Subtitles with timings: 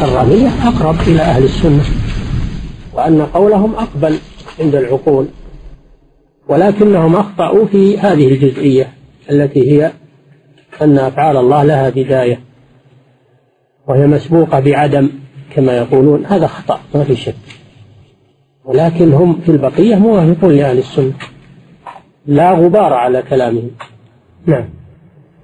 [0.00, 1.82] الكرامية أقرب إلى أهل السنة
[2.94, 4.18] وأن قولهم أقبل
[4.60, 5.26] عند العقول
[6.48, 8.92] ولكنهم أخطأوا في هذه الجزئية
[9.30, 9.92] التي هي
[10.82, 12.40] أن أفعال الله لها بداية
[13.86, 15.10] وهي مسبوقة بعدم
[15.54, 16.26] كما يقولون.
[16.26, 17.34] هذا خطأ ما في شك.
[18.64, 21.12] ولكن هم في البقية موافقون لأهل السنة
[22.26, 23.70] لا غبار على كلامهم.
[24.46, 24.68] نعم.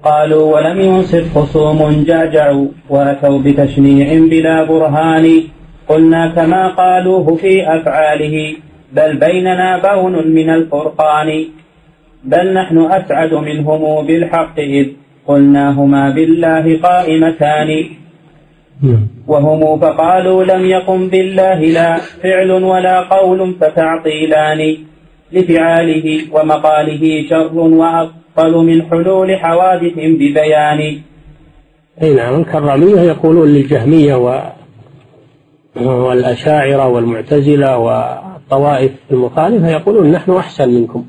[0.07, 5.43] قالوا ولم ينصف خصوم جعجعوا وأتوا بتشنيع بلا برهان.
[5.89, 8.37] قلنا كما قالوه في أفعاله
[8.93, 11.45] بل بيننا بون من الفرقان.
[12.25, 14.87] بل نحن أسعد منهم بالحق إذ
[15.27, 17.85] قلناهما بالله قائمتان.
[18.83, 19.07] نعم.
[19.27, 24.77] وهم فقالوا لم يقم بالله لا فعل ولا قول فتعطيلان.
[25.33, 27.55] لفعاله ومقاله شر
[28.37, 31.01] وأبطل من حلول حوادث ببيان.
[32.03, 34.43] أي نعم الكرامية يقولون للجهمية و
[35.81, 41.05] والأشاعرة والمعتزلة والطوائف المخالفة يقولون نحن أحسن منكم.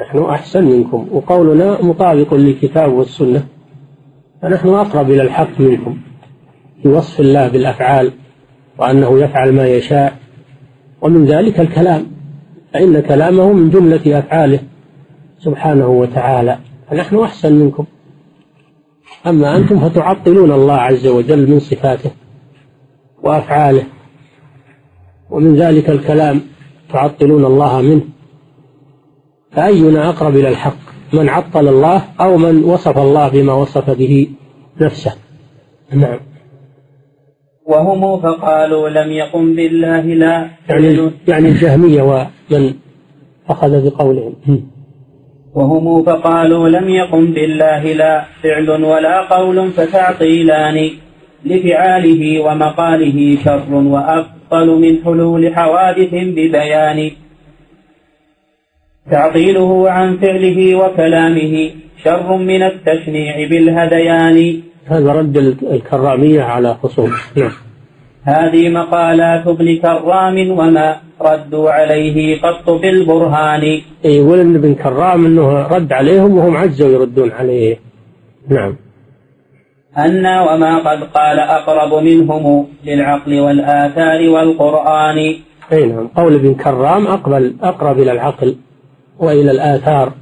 [0.00, 1.08] نحن أحسن منكم.
[1.10, 3.46] وقولنا مطابق للكتاب والسنة.
[4.42, 5.98] فنحن أقرب إلى الحق منكم.
[6.82, 8.12] في وصف الله بالأفعال
[8.78, 10.16] وأنه يفعل ما يشاء.
[11.00, 12.06] ومن ذلك الكلام.
[12.72, 14.58] فإن كلامه من جملة أفعاله.
[15.44, 16.58] سبحانه وتعالى.
[16.90, 17.84] فنحن أحسن منكم.
[19.26, 22.10] أما أنتم فتعطلون الله عز وجل من صفاته
[23.22, 23.84] وأفعاله.
[25.30, 26.40] ومن ذلك الكلام
[26.92, 28.02] تعطلون الله منه.
[29.52, 30.76] فأينا أقرب إلى الحق؟
[31.12, 34.28] من عطل الله أو من وصف الله بما وصف به
[34.80, 35.14] نفسه.
[35.92, 36.18] نعم.
[37.66, 40.50] وهم فقالوا لم يقم بالله لا.
[40.68, 42.74] يعني يعني الجهمية ومن
[43.48, 44.34] أخذ بقولهم.
[45.54, 50.90] وهم فقالوا لم يقم بالله لا فعل ولا قول فتعطيلان
[51.44, 57.10] لفعاله ومقاله شر وأبطل من حلول حوادث ببيان.
[59.10, 61.70] تعطيله عن فعله وكلامه
[62.04, 65.36] شر من التشنيع بالهذيان هذا رد
[65.72, 67.52] الكرامية على خصوم نعم.
[68.22, 73.60] هذه مقالات ابن كرام وما ردوا عليه قط بالبرهان
[74.04, 77.80] اي يقول ان ابن كرام إنه رد عليهم وهم عجزوا يردون عليه.
[78.48, 78.76] نعم.
[79.98, 85.34] أن وما قد قال أقرب منهم للعقل والآثار والقرآن.
[85.72, 86.08] اي نعم.
[86.08, 88.56] قول ابن كرام أقبل أقرب إلى العقل
[89.18, 90.12] وإلى الآثار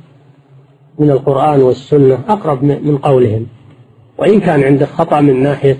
[0.98, 3.46] من القرآن والسنة أقرب من قولهم.
[4.18, 5.78] وإن كان عنده خطأ من ناحية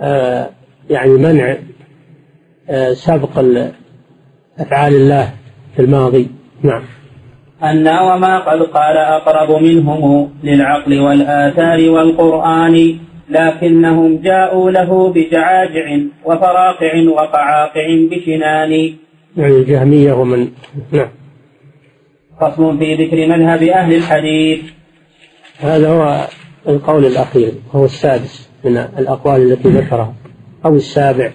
[0.00, 0.50] آه
[0.90, 1.56] يعني منع
[2.70, 3.38] آه سبق
[4.60, 5.32] أفعال الله
[5.76, 6.30] في الماضي.
[6.62, 6.82] نعم.
[7.62, 12.98] أن وما قد قال أقرب منهم للعقل والآثار والقرآن
[13.30, 18.94] لكنهم جاءوا له بجعاجع وفراقع وقعاقع بشنان.
[19.36, 20.48] يعني الجهمية ومن
[20.92, 21.08] نعم.
[22.40, 24.60] فصل في ذكر مذهب أهل الحديث.
[25.58, 26.26] هذا هو
[26.68, 30.14] القول الأخير وهو السادس من الأقوال التي ذكرها
[30.64, 31.30] أو السابع.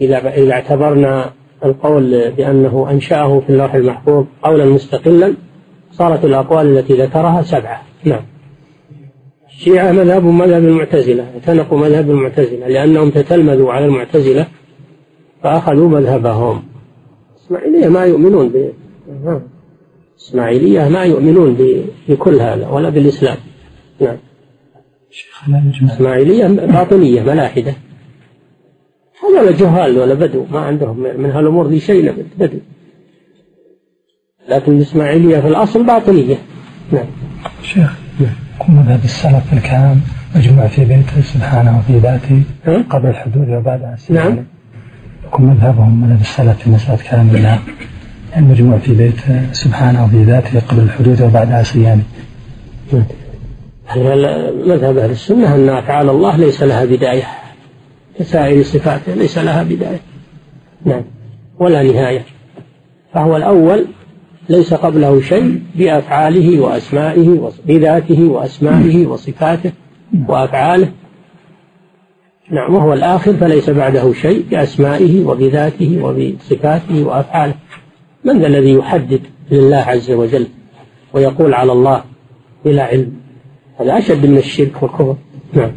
[0.00, 1.32] إذا إذا اعتبرنا
[1.64, 5.34] القول بأنه أنشأه في اللوح المحفوظ قولا مستقلا
[5.92, 7.82] صارت الأقوال التي ذكرها سبعة.
[8.04, 8.22] نعم.
[9.48, 14.46] الشيعة مذهب مذهب المعتزلة اعتنقوا مذهب المعتزلة لأنهم تتلمذوا على المعتزلة
[15.42, 16.62] فأخذوا مذهبهم.
[17.44, 18.72] إسماعيلية ما يؤمنون ب
[20.18, 21.56] إسماعيلية ما يؤمنون
[22.08, 23.36] بكل هذا ولا بالإسلام.
[24.00, 24.16] نعم.
[25.84, 27.74] إسماعيلية باطنية ملاحدة.
[29.22, 32.58] هذول جهال ولا بدو ما عندهم من هالأمور ذي شيء بدو.
[34.48, 36.36] لكن الإسماعيلية في الأصل باطنية
[36.92, 37.06] نعم.
[37.62, 40.00] شيخ يكون مذهب السلف الكلام
[40.36, 42.42] مجموع في بيته سبحانه وفي ذاته
[42.90, 44.44] قبل الحدود وبعدها نعم.
[45.26, 47.58] يكون مذهبهم مذهب السلف في مسألة كلام الله.
[48.36, 52.02] المجموع في بيته سبحانه وفي ذاته قبل الحدود وبعدها صيامه
[54.66, 57.41] مذهب أهل السنة أن أفعال الله ليس لها بداية.
[58.22, 60.00] كسائر صفاته ليس لها بداية.
[60.84, 61.02] نعم.
[61.58, 62.24] ولا نهاية.
[63.14, 63.84] فهو الأول
[64.48, 69.72] ليس قبله شيء بأفعاله وأسمائه بذاته وأسمائه وصفاته
[70.28, 70.88] وأفعاله.
[72.50, 72.74] نعم.
[72.74, 77.54] وهو الآخر فليس بعده شيء بأسمائه وبذاته وبصفاته وأفعاله.
[78.24, 79.20] من ذا الذي يحدد
[79.50, 80.46] لله عز وجل
[81.12, 82.04] ويقول على الله
[82.64, 83.12] بلا علم؟
[83.80, 85.16] هذا أشد من الشرك والكفر.
[85.52, 85.70] نعم.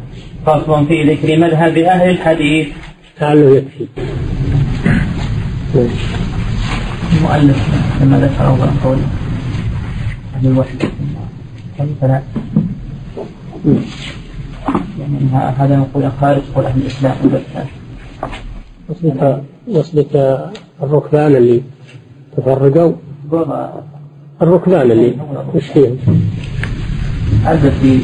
[0.46, 2.68] فصل في ذكر مذهب أهل الحديث.
[3.20, 3.86] لعله يكفي.
[7.12, 7.68] المؤلف
[8.00, 8.98] لما ذكر أول قول؟
[10.36, 10.78] أهل الوحي.
[11.78, 12.22] كيف لا؟
[15.00, 17.14] يعني هذا نقول خارج قول أهل الإسلام
[18.88, 19.42] قصدك
[19.74, 20.40] قصدك
[20.82, 21.62] الركبان اللي
[22.36, 22.92] تفرقوا.
[24.42, 25.14] الركبان اللي
[25.54, 25.98] وش فيهم؟
[27.44, 28.00] عدد في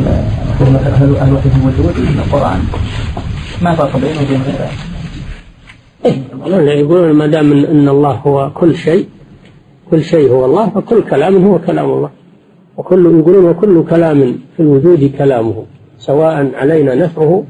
[0.00, 2.60] يقول أهل وحدة الوجود من القرآن.
[3.62, 4.70] ما فرق بينه وبين غيره؟
[6.04, 9.08] إيه يقولون ما دام ان الله هو كل شيء
[9.90, 12.10] كل شيء هو الله فكل كلام هو كلام الله.
[12.76, 15.64] وكل يقولون وكل كلام في الوجود كلامه
[15.98, 17.44] سواء علينا نفعه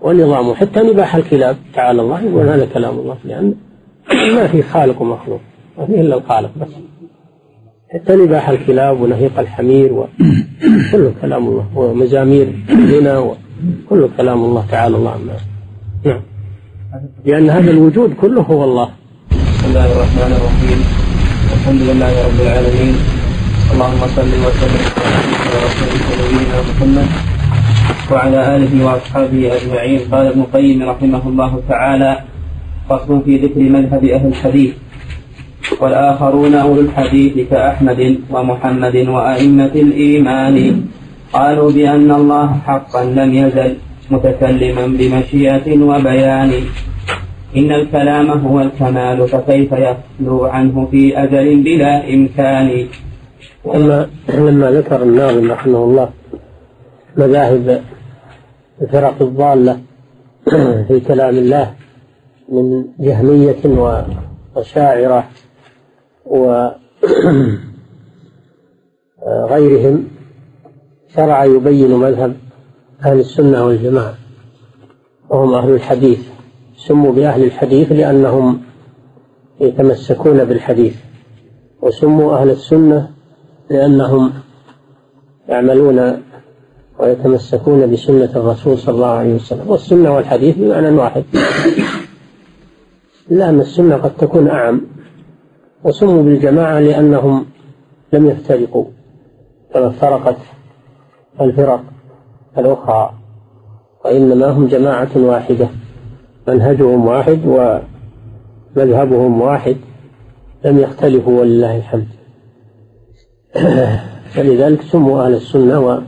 [0.00, 0.54] ونظامه.
[0.54, 3.54] حتى نباح الكلاب تعالى الله يقول هذا كلام الله لأن
[4.36, 5.40] ما في خالق ومخلوق
[5.78, 6.68] ما فيه إلا الخالق بس.
[7.94, 15.10] حتى نباح الكلاب ونهيق الحمير وكله كلام الله ومزامير الغنى وكله كلام الله تعالى الله
[15.10, 15.36] عما.
[16.04, 16.20] نعم.
[17.24, 18.88] لأن هذا الوجود كله هو الله.
[19.30, 20.80] بسم الله الرحمن الرحيم.
[21.54, 22.94] الحمد لله رب العالمين.
[23.72, 24.84] اللهم صل وسلم
[25.44, 27.08] على رسولك نبينا محمد
[28.12, 30.00] وعلى آله وأصحابه أجمعين.
[30.12, 32.18] قال ابن القيم رحمه الله تعالى
[32.90, 34.83] فصل في ذكر مذهب أهل الحديث.
[35.80, 38.00] والآخرون أولو الحديث كأحمد
[38.30, 40.56] ومحمد وأئمة الإيمان.
[41.32, 43.76] قالوا بأن الله حقا لم يزل
[44.10, 46.52] متكلما بمشيئة وبيان.
[47.56, 52.86] إن الكلام هو الكمال فكيف يخلو عنه في أجل بلا إمكان؟
[53.74, 56.08] لما لما ذكر الناظم رحمه الله
[57.16, 57.82] مذاهب
[58.82, 59.78] الفرق الضالة
[60.88, 61.74] في كلام الله
[62.48, 63.62] من جهمية
[64.56, 65.24] وشاعرة
[69.26, 70.04] وغيرهم
[71.16, 72.36] شرع يبين مذهب
[73.04, 74.14] أهل السنة والجماعة
[75.30, 76.20] وهم أهل الحديث
[76.76, 78.60] سموا بأهل الحديث لأنهم
[79.60, 80.96] يتمسكون بالحديث
[81.82, 83.10] وسموا أهل السنة
[83.70, 84.32] لأنهم
[85.48, 86.22] يعملون
[86.98, 91.24] ويتمسكون بسنة الرسول صلى الله عليه وسلم والسنة والحديث بمعنى واحد
[93.30, 94.80] إلا أن السنة قد تكون أعم.
[95.84, 97.46] وسموا بالجماعة لأنهم
[98.12, 98.84] لم يفترقوا
[99.74, 100.36] كما افترقت
[101.40, 101.84] الفرق
[102.58, 103.14] الأخرى
[104.04, 105.68] وإنما هم جماعة واحدة
[106.48, 107.40] منهجهم واحد
[108.76, 109.76] ومذهبهم واحد
[110.64, 112.08] لم يختلفوا ولله الحمد.
[114.34, 116.02] فلذلك سموا أهل السنة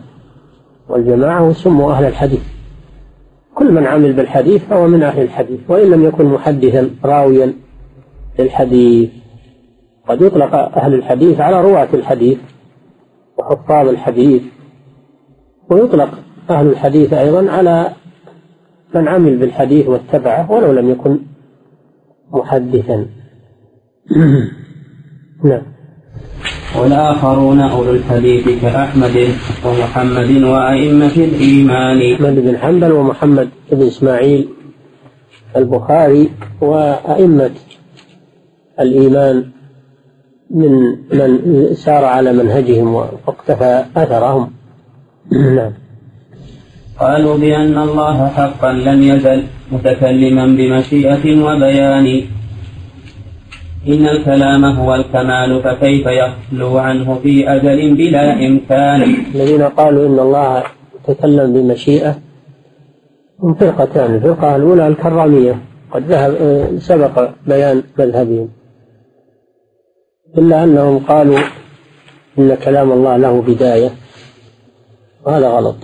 [0.88, 2.42] والجماعة وسموا أهل الحديث.
[3.54, 7.52] كل من عمل بالحديث فهو من أهل الحديث وإن لم يكن محدثا راويا
[8.38, 9.10] للحديث
[10.08, 12.38] قد يطلق أهل الحديث على رواة الحديث
[13.38, 14.42] وحفاظ الحديث
[15.70, 16.10] ويطلق
[16.50, 17.92] أهل الحديث أيضا على
[18.94, 21.18] من عمل بالحديث واتبعه ولو لم يكن
[22.32, 23.06] محدثا.
[25.44, 25.62] نعم.
[26.78, 29.28] والآخرون أولو الحديث كأحمد
[29.66, 32.14] ومحمد وأئمة الإيمان.
[32.14, 34.48] أحمد بن حنبل ومحمد بن إسماعيل
[35.56, 36.30] البخاري
[36.60, 37.50] وأئمة
[38.80, 39.55] الإيمان.
[40.50, 44.50] من من سار على منهجهم واقتفى أثرهم.
[45.56, 45.72] نعم.
[46.98, 52.22] قالوا بأن الله حقا لم يزل متكلما بمشيئة وبيان.
[53.88, 59.02] إن الكلام هو الكمال فكيف يخلو عنه في أجل بلا إمكان؟
[59.34, 60.62] الذين قالوا إن الله
[61.06, 62.18] تكلم بمشيئة
[63.42, 64.14] هم فرقتان.
[64.14, 65.58] الفرقة الأولى الكرامية.
[65.90, 66.32] قد ذهب
[66.78, 68.48] سبق بيان مذهبهم.
[70.38, 71.38] إلا أنهم قالوا
[72.38, 73.90] إن كلام الله له بداية
[75.24, 75.76] وهذا غلط.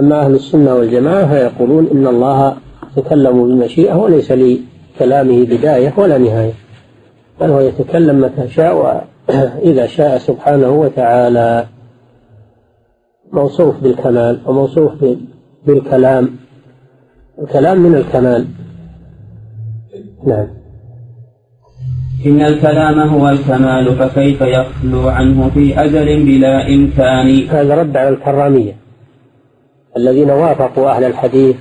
[0.00, 2.56] أما أهل السنة والجماعة فيقولون إن الله
[2.96, 6.52] تكلم بمشيئة وليس لكلامه بداية ولا نهاية
[7.40, 8.76] بل هو يتكلم متى شاء
[9.28, 11.66] وإذا شاء سبحانه وتعالى.
[13.32, 14.92] موصوف بالكمال وموصوف
[15.66, 16.36] بالكلام.
[17.42, 18.46] الكلام من الكمال.
[20.26, 20.57] نعم.
[22.26, 28.76] إن الكلام هو الكمال فكيف يخلو عنه في أجل بلا إمكان؟ هذا رد على الكرامية
[29.96, 31.56] الذين وافقوا أهل الحديث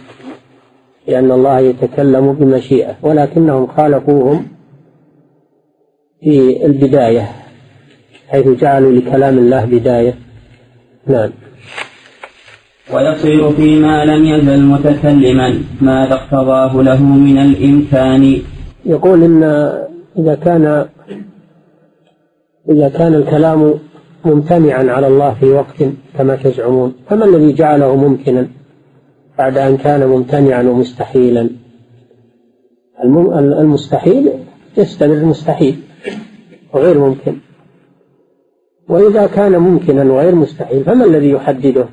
[1.07, 4.47] لأن الله يتكلم بمشيئة ولكنهم خالفوهم
[6.23, 7.31] في البداية
[8.29, 10.13] حيث جعلوا لكلام الله بداية.
[11.07, 11.29] نعم.
[12.93, 18.41] ويصير فيما لم يزل متكلما ماذا اقتضاه له من الإمكان؟
[18.85, 19.43] يقول إن
[20.17, 20.87] إذا كان
[22.69, 23.73] إذا كان الكلام
[24.25, 25.83] ممتنعا على الله في وقت
[26.17, 28.47] كما تزعمون فما الذي جعله ممكنا
[29.37, 31.49] بعد أن كان ممتنعا ومستحيلا؟
[33.33, 34.29] المستحيل
[34.77, 35.79] يستمر مستحيل
[36.73, 37.37] وغير ممكن.
[38.89, 41.85] وإذا كان ممكنا وغير مستحيل فما الذي يحدده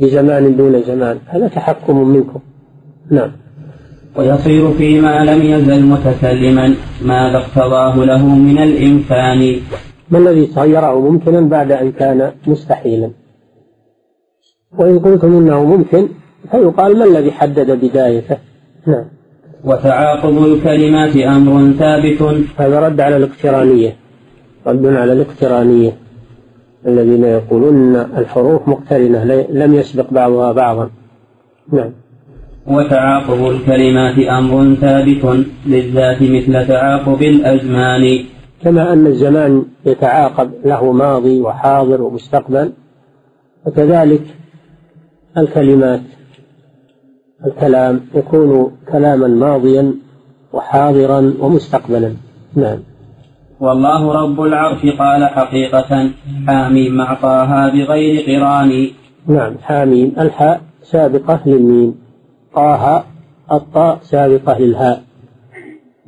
[0.00, 2.40] بزمان دون زمان؟ هذا تحكم منكم.
[3.10, 3.32] نعم.
[4.18, 9.60] ويصير فيما لم يزل متكلما ماذا اقتضاه له من الإمكان
[10.10, 13.10] ما الذي صيره ممكنا بعد أن كان مستحيلا؟
[14.78, 16.08] وإن قلتم إنه ممكن
[16.50, 18.36] فيقال ما الذي حدد بدايته؟
[18.86, 19.04] نعم.
[19.64, 22.22] وتعاقب الكلمات أمر ثابت.
[22.56, 23.96] هذا رد على الاقترانية.
[24.66, 25.92] رد على الاقترانية.
[26.86, 30.90] الذين يقولون الحروف مقترنة لم يسبق بعضها بعضا.
[31.72, 31.90] نعم.
[32.66, 38.24] وتعاقب الكلمات أمر ثابت للذات مثل تعاقب الأزمان.
[38.62, 42.72] كما أن الزمان يتعاقب له ماضي وحاضر ومستقبل
[43.66, 44.22] وكذلك
[45.38, 46.00] الكلمات
[47.46, 49.94] الكلام يكون كلاما ماضيا
[50.52, 52.12] وحاضرا ومستقبلا.
[52.54, 52.78] نعم.
[53.60, 56.10] والله رب العرش قال حقيقة
[56.46, 58.88] حاميم مع طه بغير قران.
[59.28, 62.05] نعم حاميم الحاء سابقة للميم.
[62.56, 63.04] طه
[63.52, 65.02] الطاء سابقة للهاء.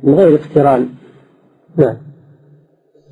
[0.03, 0.89] من غير اقتران.
[1.77, 1.97] نعم.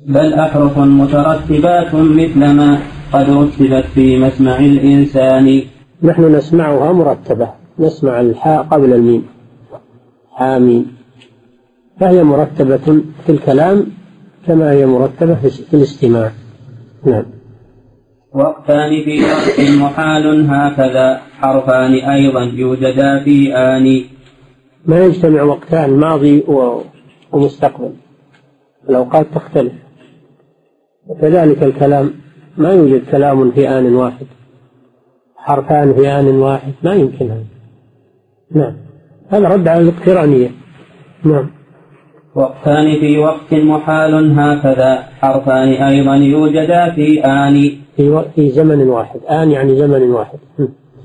[0.06, 2.78] بل أحرف مترتبات مثل ما
[3.12, 5.62] قد رتبت في مسمع الإنسان.
[6.02, 7.48] نحن نسمعها مرتبة.
[7.78, 9.26] نسمع الحاء قبل الميم.
[10.32, 10.96] حاميم.
[12.00, 13.86] فهي مرتبة في الكلام
[14.46, 16.30] كما هي مرتبة في الاستماع.
[17.06, 17.24] نعم.
[18.34, 21.27] وقتان في وقت محال هكذا.
[21.40, 24.04] حرفان أيضا يوجدا في آن.
[24.86, 26.44] ما يجتمع وقتان ماضي
[27.32, 27.92] ومستقبل.
[28.90, 29.72] الأوقات تختلف.
[31.06, 32.10] وكذلك الكلام
[32.56, 34.26] ما يوجد كلام في آن واحد.
[35.36, 37.44] حرفان في آن واحد ما يمكن هذا.
[38.54, 38.76] نعم.
[39.28, 40.50] هذا رد على الاقترانية.
[41.24, 41.50] نعم.
[42.34, 47.70] وقتان في وقت محال هكذا حرفان أيضا يوجدا في آن.
[47.96, 49.20] في, في زمن واحد.
[49.30, 50.38] آن يعني زمن واحد.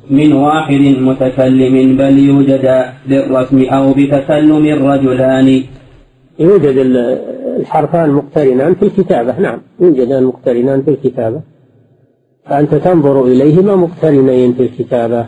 [0.10, 5.63] من واحد متكلم بل يوجدا بالرسم أو بتكلم رجلان
[6.39, 6.77] يوجد
[7.60, 11.41] الحرفان مقترنان في الكتابة نعم يوجدان مقترنان في الكتابة.
[12.45, 15.25] فأنت تنظر إليهما مقترنين في الكتابة.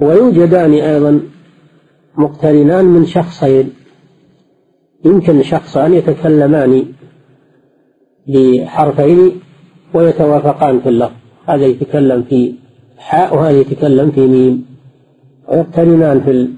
[0.00, 1.20] ويوجدان أيضا
[2.16, 3.72] مقترنان من شخصين.
[5.04, 6.84] يمكن شخصان يتكلمان
[8.28, 9.32] بحرفين
[9.94, 11.23] ويتوافقان في اللفظ.
[11.46, 12.54] هذا يتكلم في
[12.98, 14.64] حاء وهذا يتكلم في ميم.
[15.48, 16.50] ويقترنان في ال...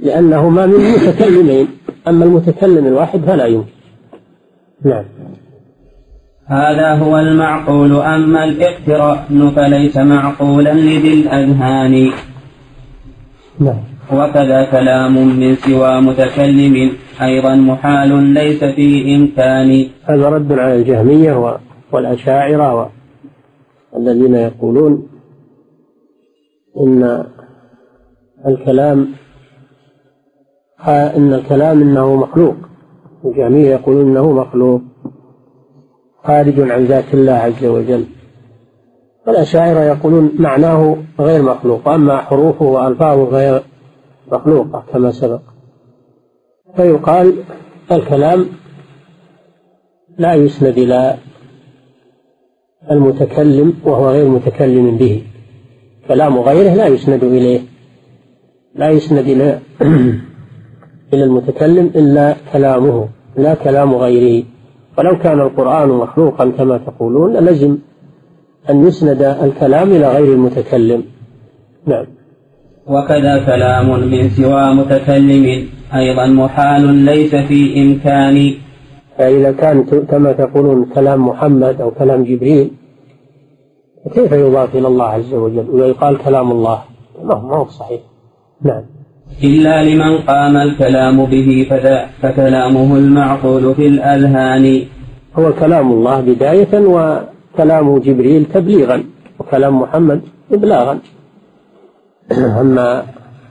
[0.00, 1.68] لأنهما من متكلمين
[2.08, 3.68] أما المتكلم الواحد فلا يمكن.
[4.84, 5.04] نعم.
[6.46, 7.92] هذا هو المعقول.
[7.92, 12.10] أما الاقتران فليس معقولا لذي الأذهان.
[13.60, 13.82] نعم.
[14.12, 16.92] وكذا كلام من سوى متكلم.
[17.22, 19.86] أيضا محال ليس في إمكان.
[20.04, 21.58] هذا رد على الجهمية
[21.92, 22.90] والأشاعرة
[23.96, 25.08] الذين يقولون
[26.80, 27.26] إن
[28.46, 29.08] الكلام
[30.88, 32.54] إن الكلام إنه مخلوق.
[33.24, 34.80] الجهمية يقولون إنه مخلوق
[36.24, 38.04] خارج عن ذات الله عز وجل.
[39.26, 43.62] والأشاعرة يقولون معناه غير مخلوق أما حروفه وألفاظه غير
[44.32, 45.40] مخلوقة كما سبق.
[46.76, 47.34] فيقال
[47.92, 48.46] الكلام
[50.18, 51.16] لا يسند إلى
[52.90, 55.22] المتكلم وهو غير متكلم به.
[56.08, 57.60] كلام غيره لا يسند إليه.
[58.74, 59.58] لا يسند إلى
[61.14, 64.44] إلى المتكلم إلا كلامه لا كلام غيره.
[64.98, 67.78] ولو كان القرآن مخلوقا كما تقولون لزم
[68.70, 71.04] أن يسند الكلام إلى غير المتكلم.
[71.86, 72.06] نعم.
[72.86, 78.54] وكذا كلام من سوى متكلم أيضا محال ليس في إمكان
[79.18, 82.70] فإذا كان كما تقولون كلام محمد أو كلام جبريل
[84.14, 86.78] كيف يضاف إلى الله عز وجل ويقال كلام الله؟
[87.22, 88.00] ما هو صحيح.
[88.62, 88.82] نعم.
[89.42, 94.82] إلا لمن قام الكلام به فذا فكلامه المعقول في الأذهان.
[95.38, 99.04] هو كلام الله بداية وكلام جبريل تبليغا
[99.38, 100.20] وكلام محمد
[100.52, 100.98] إبلاغا.
[102.32, 103.02] أما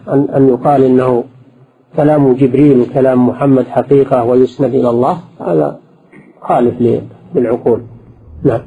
[0.08, 1.24] أن أن يقال إنه
[1.97, 5.79] كلام جبريل وكلام محمد حقيقة ويسند إلى الله هذا
[6.41, 7.01] خالف
[7.35, 7.81] للعقول.
[8.43, 8.62] نعم.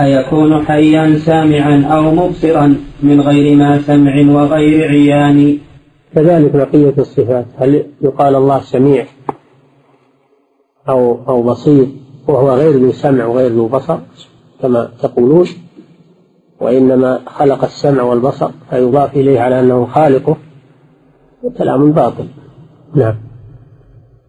[0.00, 5.58] أيكون حيا سامعا أو مبصرا من غير ما سمع وغير عيان؟
[6.14, 7.46] كذلك بقية الصفات.
[7.56, 9.06] هل يقال الله سميع
[10.88, 11.86] أو أو بصير
[12.28, 13.98] وهو غير ذو سمع وغير ذو بصر؟
[14.62, 15.46] كما تقولون.
[16.60, 20.36] وإنما خلق السمع والبصر فيضاف إليه على أنه خالقه
[21.58, 22.24] كلام باطل.
[22.94, 23.14] نعم.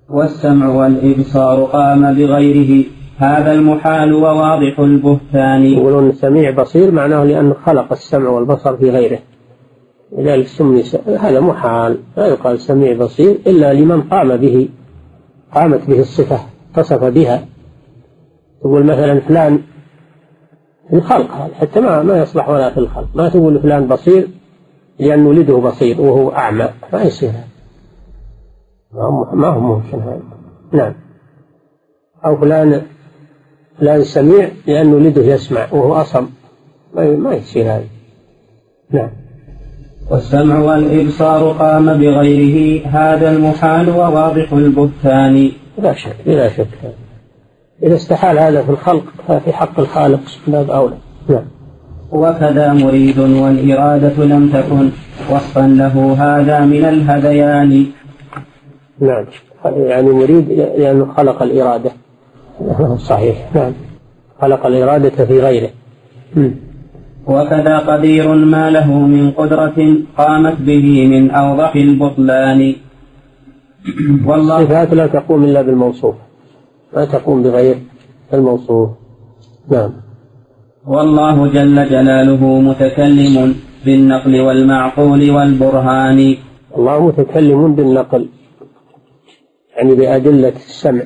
[0.09, 2.85] والسمع والإبصار قام بغيره.
[3.17, 5.63] هذا المحال وواضح البهتان.
[5.63, 9.19] يقولون سميع بصير معناه لأنه خلق السمع والبصر في غيره.
[10.17, 10.83] لذلك سمي
[11.19, 11.97] هذا محال.
[12.17, 14.69] لا يقال سميع بصير إلا لمن قام به.
[15.55, 16.39] قامت به الصفة
[16.71, 17.45] اتصف بها.
[18.61, 19.59] تقول مثلا فلان
[20.89, 23.07] في الخلق هذا حتى ما ما يصلح ولا في الخلق.
[23.15, 24.27] ما تقول فلان بصير
[24.99, 26.69] لأن ولده بصير وهو أعمى.
[26.93, 27.52] ما يصير هذا.
[29.33, 30.21] ما هو ممكن هذا.
[30.71, 30.93] نعم.
[32.25, 32.81] أو فلان
[33.79, 36.27] فلان سميع لأن ولده يسمع وهو أصم.
[36.95, 37.83] ما يصير هذا.
[38.91, 39.09] نعم.
[40.11, 45.51] والسمع والإبصار قام بغيره هذا المحال وواضح البهتان.
[45.77, 46.67] لا شك لا شك.
[47.83, 50.97] إذا استحال هذا في الخلق ففي حق الخالق باب أولى.
[51.29, 51.45] نعم.
[52.11, 54.89] وكذا مريد والإرادة لم تكن
[55.31, 57.85] وصفا له هذا من الهذيان.
[59.03, 59.25] نعم.
[59.65, 61.91] يعني مريد لأنه خلق الإرادة.
[63.09, 63.55] صحيح.
[63.55, 63.73] نعم.
[64.41, 65.69] خلق الإرادة في غيره.
[67.27, 72.75] وكذا قدير ما له من قدرة قامت به من أوضح البطلان.
[74.27, 76.15] والله الصفات لا تقوم إلا بالموصوف.
[76.95, 77.77] ما تقوم بغير
[78.33, 78.89] الموصوف.
[79.71, 79.91] نعم.
[80.87, 83.55] والله جل جلاله متكلم
[83.85, 86.35] بالنقل والمعقول والبرهان.
[86.77, 88.27] الله متكلم بالنقل.
[89.75, 91.03] يعني بأدلة السمع.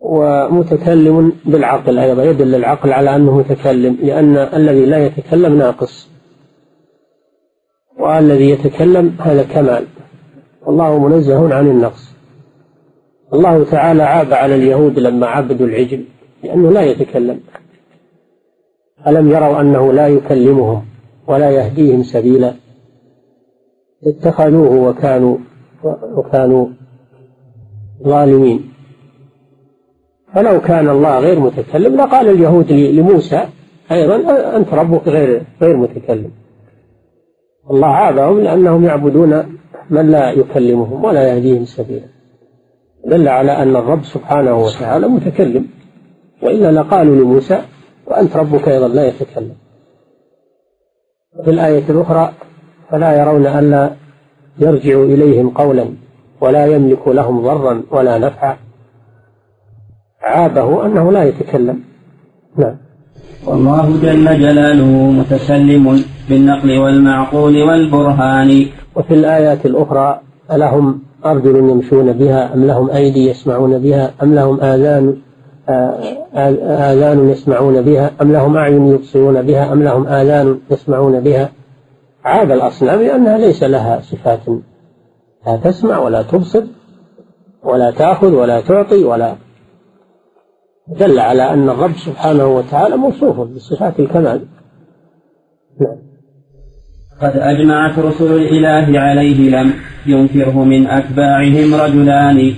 [0.00, 6.08] ومتكلم بالعقل أيضا يدل العقل على أنه متكلم لأن الذي لا يتكلم ناقص.
[7.98, 9.86] والذي يتكلم هذا كمال.
[10.66, 12.12] والله منزه عن النقص.
[13.34, 16.04] الله تعالى عاب على اليهود لما عبدوا العجل
[16.42, 17.40] لأنه لا يتكلم.
[19.06, 20.84] ألم يروا أنه لا يكلمهم
[21.26, 22.54] ولا يهديهم سبيلا؟
[24.06, 25.38] اتخذوه وكانوا
[26.16, 26.68] وكانوا
[28.02, 28.72] ظالمين.
[30.34, 33.46] فلو كان الله غير متكلم لقال اليهود لموسى
[33.92, 34.16] أيضا
[34.56, 36.30] أنت ربك غير غير متكلم.
[37.70, 39.58] الله عابهم لأنهم يعبدون
[39.90, 42.06] من لا يكلمهم ولا يهديهم سبيلا.
[43.04, 45.66] دل على أن الرب سبحانه وتعالى متكلم.
[46.42, 47.62] وإلا لقالوا لموسى
[48.06, 49.54] وأنت ربك أيضا لا يتكلم.
[51.44, 52.32] في الآية الأخرى
[52.90, 53.90] فلا يرون ألا
[54.58, 55.94] يرجع إليهم قولا.
[56.42, 58.56] ولا يملك لهم ضرا ولا نفعا.
[60.22, 61.80] عابه أنه لا يتكلم.
[62.56, 62.76] نعم.
[63.46, 68.66] والله جل جلاله متسلم بالنقل والمعقول والبرهان.
[68.96, 70.20] وفي الآيات الأخرى
[70.52, 75.16] ألهم أرجل يمشون بها أم لهم أيدي يسمعون بها أم لهم آذان
[76.92, 81.48] آذان يسمعون بها أم لهم أعين يبصرون بها أم لهم آذان يسمعون بها.
[82.24, 84.40] عاب الأصنام لأنها ليس لها صفات.
[85.46, 86.64] لا تسمع ولا تبصر
[87.64, 89.36] ولا تأخذ ولا تعطي ولا
[90.88, 94.46] دل على أن الرب سبحانه وتعالى موصوف بصفات الكمال.
[95.80, 95.96] نعم.
[97.22, 99.72] قد أجمعت رسل الإله عليه لم
[100.06, 102.54] ينكره من أتباعهم رجلان.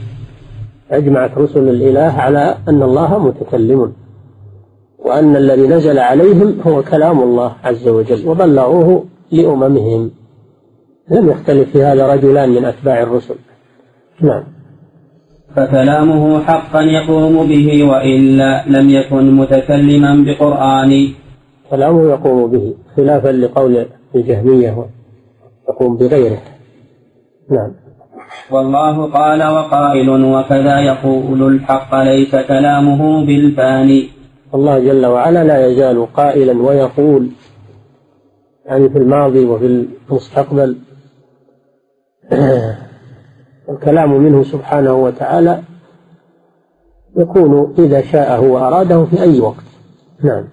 [0.91, 3.93] أجمعت رسل الإله على أن الله متكلم
[4.99, 10.11] وأن الذي نزل عليهم هو كلام الله عز وجل وبلغوه لأممهم.
[11.11, 13.35] لم يختلف في هذا رجلان من أتباع الرسل.
[14.21, 14.45] نعم.
[15.57, 21.09] فكلامه حقا يقوم به وإلا لم يكن متكلما بقرآن.
[21.71, 24.87] كلامه يقوم به خلافا لقول الجهمية
[25.69, 26.39] يقوم بغيره.
[27.51, 27.73] نعم.
[28.51, 34.09] والله قال وقائل وكذا يقول الحق ليس كلامه بالفاني
[34.55, 37.29] الله جل وعلا لا يزال قائلا ويقول
[38.67, 40.77] يعني في الماضي وفي المستقبل
[43.71, 45.61] الكلام منه سبحانه وتعالى
[47.17, 49.65] يكون إذا شاءه وأراده في أي وقت.
[50.25, 50.45] نعم.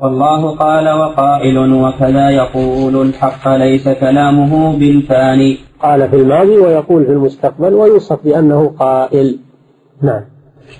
[0.00, 5.58] والله قال وقائل وكذا يقول الحق ليس كلامه بالفاني.
[5.82, 9.38] قال في الماضي ويقول في المستقبل ويوصف بأنه قائل.
[10.02, 10.20] نعم.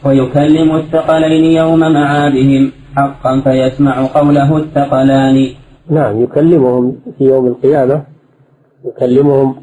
[0.05, 5.49] ويكلم الثقلين يوم معادهم حقا فيسمع قوله الثقلان.
[5.91, 8.03] نعم يكلمهم في يوم القيامة
[8.85, 9.55] يكلمهم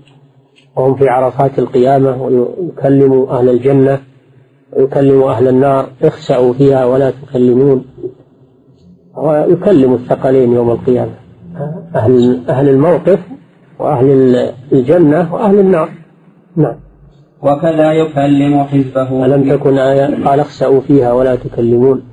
[0.76, 4.00] وهم في عرفات القيامة ويكلم أهل الجنة
[4.74, 7.86] ويكلم أهل النار اخسأوا فيها ولا تكلمون.
[9.18, 11.12] ويكلم الثقلين يوم القيامة
[11.96, 13.20] أهل أهل الموقف
[13.80, 14.36] وأهل
[14.74, 15.90] الجنة وأهل النار.
[16.56, 16.76] نعم.
[17.42, 19.26] وكذا يكلم حزبه.
[19.26, 22.04] ألم تكن آية؟ قال اخسأوا فيها ولا تكلمون.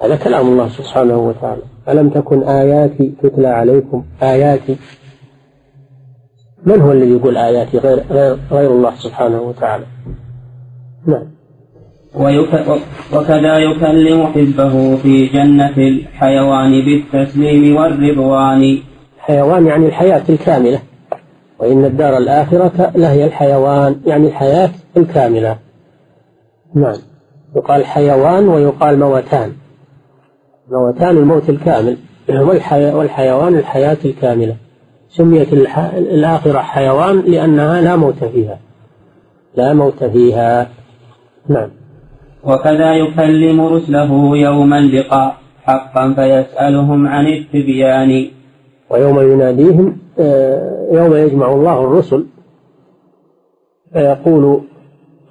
[0.00, 1.62] هذا كلام الله سبحانه وتعالى.
[1.88, 4.76] ألم تكن آياتي تتلى عليكم؟ آياتي.
[6.66, 9.84] من هو الذي يقول آياتي غير, غير, غير الله سبحانه وتعالى؟
[11.06, 11.26] نعم.
[13.12, 18.78] وكذا يكلم حزبه في جنة الحيوان بالتسليم والرضوان.
[19.18, 20.80] حيوان يعني الحياة الكاملة.
[21.58, 25.58] وإن الدار الآخرة لهي الحيوان يعني الحياة الكاملة.
[26.74, 26.96] نعم.
[27.56, 29.52] يقال حيوان ويقال موتان.
[30.70, 31.96] موتان الموت الكامل.
[32.28, 34.56] والحيوان الحياة الكاملة.
[35.16, 38.58] سميت الآخرة حيوان لأنها لا موت فيها.
[39.56, 40.68] لا موت فيها.
[41.48, 41.70] نعم.
[42.44, 45.36] وكذا يكلم رسله يوم اللقاء.
[45.64, 48.26] حقا فيسألهم عن التبيان.
[48.90, 52.26] ويوم يناديهم آه، يوم يجمع الله الرسل.
[53.92, 54.60] فيقول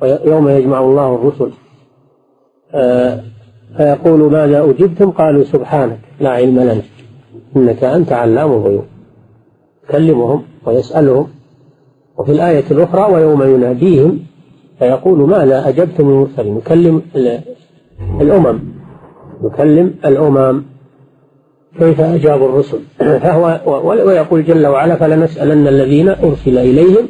[0.03, 1.51] يوم يجمع الله الرسل.
[2.73, 3.19] آه،
[3.77, 6.81] فيقول ماذا أجبتم؟ قالوا سبحانك لا علم لنا.
[7.55, 8.85] إنك أنت علام الغيوب.
[9.91, 11.27] يكلمهم ويسألهم
[12.17, 14.19] وفي الآية الأخرى ويوم يناديهم
[14.79, 17.01] فيقول ماذا أجبتم المرسلين؟ يكلم
[18.21, 18.59] الأمم
[19.43, 20.63] يكلم الأمم
[21.79, 22.79] كيف أجابوا الرسل؟
[23.23, 23.59] فهو
[24.07, 27.07] ويقول جل وعلا فلنسألن الذين أرسل إليهم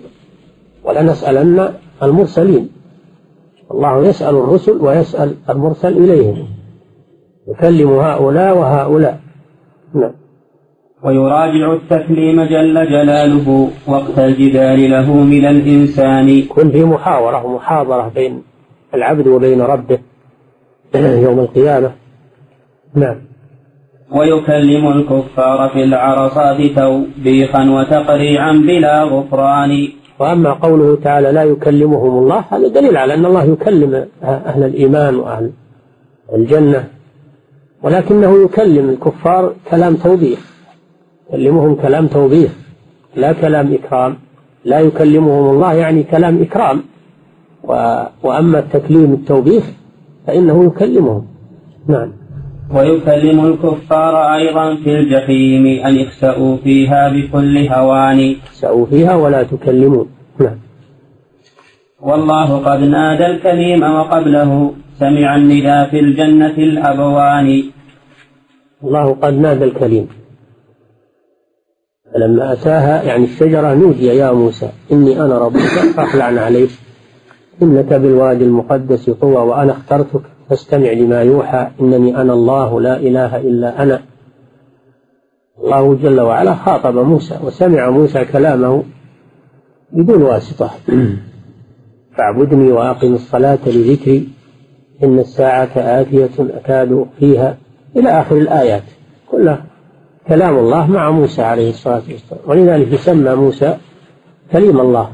[0.84, 1.70] ولنسألن
[2.04, 2.70] المرسلين.
[3.72, 6.48] الله يسأل الرسل ويسأل المرسل إليهم.
[7.48, 9.20] يكلم هؤلاء وهؤلاء.
[9.94, 10.21] نعم.
[11.04, 16.30] ويراجع التكليم جل جلاله وقت الجدال له من الإنسان.
[16.30, 18.44] يكون في محاورة ومحاضرة بين
[18.94, 20.00] العبد وبين ربه
[21.26, 21.92] يوم القيامة.
[22.96, 23.16] نعم.
[24.12, 29.88] ويكلم الكفار في العرصات توبيخا وتقريعا بلا غفران.
[30.20, 35.52] وأما قوله تعالى لا يكلمهم الله هذا دليل على أن الله يكلم أهل الإيمان وأهل
[36.34, 36.88] الجنة
[37.84, 40.51] ولكنه يكلم الكفار كلام توبيخ.
[41.32, 42.52] يكلمهم كلام توبيخ
[43.16, 44.16] لا كلام إكرام.
[44.66, 46.84] لا يكلمهم الله يعني كلام إكرام.
[48.24, 49.64] وأما التكليم التوبيخ
[50.28, 51.28] فإنه يكلمهم.
[51.88, 52.12] نعم.
[52.76, 58.36] ويكلم الكفار أيضا في الجحيم أن اخسأوا فيها بكل هوان.
[58.46, 60.08] اخسأوا فيها ولا تكلمون.
[60.40, 60.58] نعم.
[62.02, 67.64] والله قد نادى الكليم وقبله سمع النداء في الجنة الأبوان.
[68.84, 70.21] الله قد نادى الكليم.
[72.14, 75.60] فلما أتاها يعني الشجرة نودي يا موسى إني أنا ربك
[75.96, 76.70] فاخلع عليك.
[77.62, 83.84] إنك بالوادي المقدس طوى وأنا اخترتك فاستمع لما يوحى إنني أنا الله لا إله إلا
[83.84, 84.02] أنا.
[85.64, 88.84] الله جل وعلا خاطب موسى وسمع موسى كلامه
[89.92, 90.72] بدون واسطة.
[92.18, 94.28] فاعبدني وأقم الصلاة لذكري
[95.04, 97.58] إن الساعة آتية أكاد فيها
[97.96, 98.84] إلى آخر الآيات.
[99.28, 99.71] كلها.
[100.28, 102.42] كلام الله مع موسى عليه الصلاة والسلام.
[102.48, 103.78] ولذلك يسمى موسى
[104.52, 105.12] كليم الله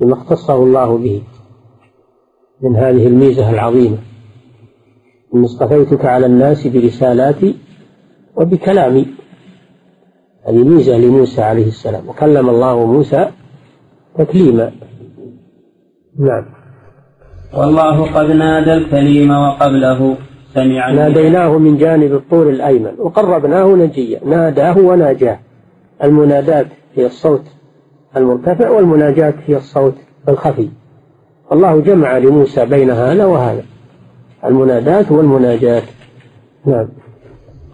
[0.00, 1.22] لما اختصه الله به
[2.60, 3.98] من هذه الميزة العظيمة.
[5.34, 7.54] إن اصطفيتك على الناس برسالاتي
[8.36, 9.06] وبكلامي.
[10.48, 12.08] هذه ميزة لموسى عليه السلام.
[12.08, 13.30] وكلم الله موسى
[14.18, 14.72] تكليما.
[16.18, 16.46] نعم.
[17.54, 20.16] والله قد نادى الكليم وقبله.
[20.56, 25.38] سمع ناديناه من جانب الطور الأيمن وقربناه نجيا ناداه وناجاه.
[26.04, 27.42] المنادات هي الصوت
[28.16, 29.94] المرتفع والمناجاة هي الصوت
[30.28, 30.68] الخفي.
[31.52, 33.62] الله جمع لموسى بين هذا وهذا.
[34.44, 35.82] المنادات والمناجاة
[36.66, 36.88] نعم.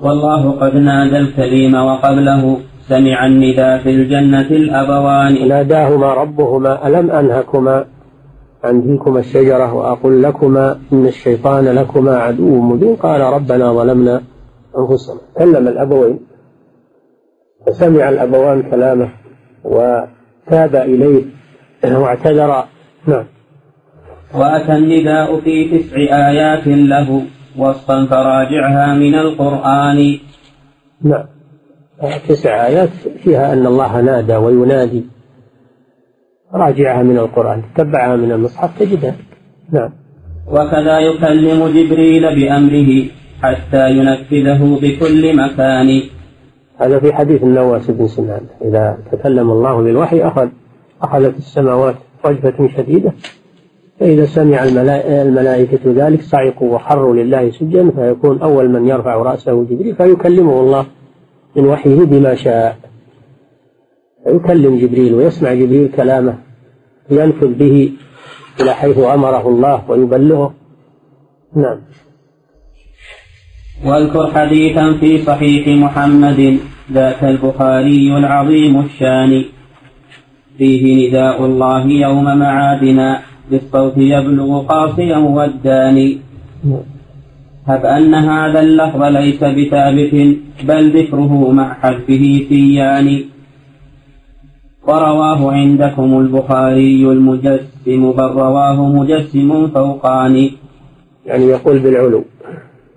[0.01, 5.49] والله قد نادى الكريم وقبله سمع النداء في الجنة الأبوان.
[5.49, 7.85] ناداهما ربهما ألم أنهكما؟
[8.65, 12.97] عن تلكما الشجرة وأقول لكما إن الشيطان لكما عدو مبين.
[12.97, 14.23] قال ربنا ظلمنا
[14.79, 15.21] أنفسنا.
[15.37, 16.21] كلم الأبوين
[17.67, 19.09] فسمع الأبوان كلامه
[19.65, 21.23] وتاب إليه
[21.85, 22.65] واعتذر.
[23.07, 23.25] نعم.
[24.35, 25.97] وأتى النداء في تسع
[26.31, 27.23] آيات له
[27.59, 30.19] وصفا فراجعها من القرآن.
[31.03, 31.25] نعم.
[32.29, 32.89] تسع آيات
[33.23, 35.05] فيها أن الله نادى وينادي.
[36.55, 39.15] راجعها من القرآن تتبعها من المصحف تجدها.
[39.73, 39.91] نعم.
[40.49, 43.05] وكذا يكلم جبريل بأمره
[43.43, 46.03] حتى ينفذه بكل مكان.
[46.79, 48.41] هذا في حديث النواس بن سنان.
[48.65, 50.49] إذا تكلم الله بالوحي أخذ
[51.03, 53.13] أخذت السماوات رجفة شديدة.
[54.01, 60.61] فإذا سمع الملائكة ذلك صعقوا وخروا لله سجدا فيكون أول من يرفع رأسه جبريل فيكلمه
[60.61, 60.87] الله
[61.57, 62.77] من وحيه بما شاء.
[64.25, 66.39] فيكلم جبريل ويسمع جبريل كلامه
[67.11, 67.93] ينفذ به
[68.61, 70.55] إلى حيث أمره الله ويبلغه.
[71.57, 71.79] نعم.
[73.85, 76.59] واذكر حديثا في صحيح محمد
[76.93, 79.45] ذاك البخاري العظيم الشان.
[80.59, 86.19] فيه نداء الله يوم معادنا بالصوت يبلغ قاصيا والداني.
[87.67, 93.25] هب أن هذا اللفظ ليس بثابت بل ذكره مع حذفه سيان
[94.87, 100.51] ورواه عندكم البخاري المجسم بل رواه مجسم فوقان.
[101.27, 102.25] يعني يقول بالعلو.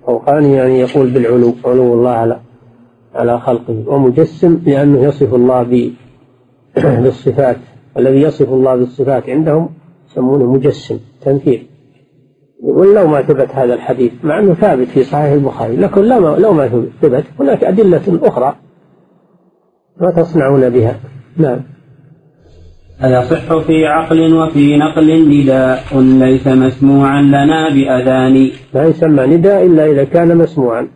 [0.05, 2.39] فوقان يعني يقول بالعلو علو الله على
[3.15, 3.83] على خلقه.
[3.87, 5.63] ومجسم لأنه يصف الله
[7.01, 7.57] بالصفات.
[7.97, 9.69] الذي يصف الله بالصفات عندهم
[10.09, 11.67] يسمونه مجسم تمثيل
[12.63, 16.01] ولو ما ثبت هذا الحديث مع أنه ثابت في صحيح البخاري لكن
[16.37, 18.55] لو ما ثبت هناك أدلة أخرى
[20.01, 20.99] ما تصنعون بها.
[21.37, 21.59] نعم.
[23.03, 28.49] أيصح في عقل وفي نقل نداء ليس مسموعا لنا بأذان.
[28.73, 30.87] لا يسمى نداء إلا إذا كان مسموعا.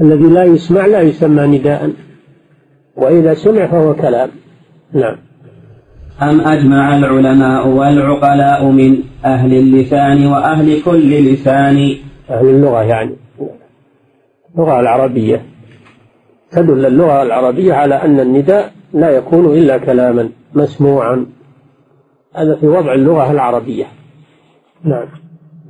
[0.00, 1.92] الذي لا يسمع لا يسمى نداء.
[2.96, 4.30] وإذا سمع فهو كلام.
[4.92, 5.16] نعم.
[6.22, 11.96] أم أجمع العلماء والعقلاء من أهل اللسان وأهل كل لسان؟
[12.30, 13.16] أهل اللغة يعني.
[14.54, 15.42] اللغة العربية.
[16.50, 21.26] تدل اللغة العربية على أن النداء لا يكون إلا كلاما مسموعا.
[22.34, 23.84] هذا في وضع اللغة العربية.
[24.84, 25.06] نعم.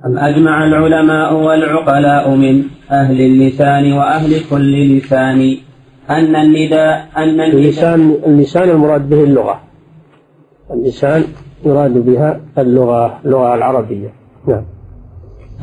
[0.06, 5.56] أم أجمع العلماء والعقلاء من أهل اللسان وأهل كل لسان
[6.10, 9.60] أن النداء أن اللسان اللسان المراد به اللغة.
[10.70, 11.24] اللسان
[11.64, 14.12] يراد بها اللغة اللغة العربية.
[14.48, 14.64] نعم.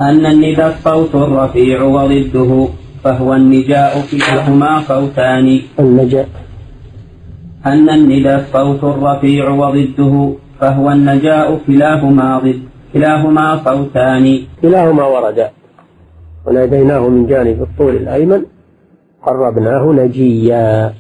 [0.02, 2.68] أن النداء الصوت الرفيع وضده
[3.04, 5.62] فهو النجاء كلاهما صوتان.
[5.80, 6.28] النجاء
[7.74, 10.14] أن النداء الصوت الرفيع وضده
[10.60, 12.62] فهو النجاء كلاهما ضد
[12.94, 14.26] كلاهما صوتان.
[14.62, 15.50] كلاهما وردا.
[16.46, 18.42] وناديناه من جانب الطول الأيمن
[19.26, 20.94] قربناه نجيا.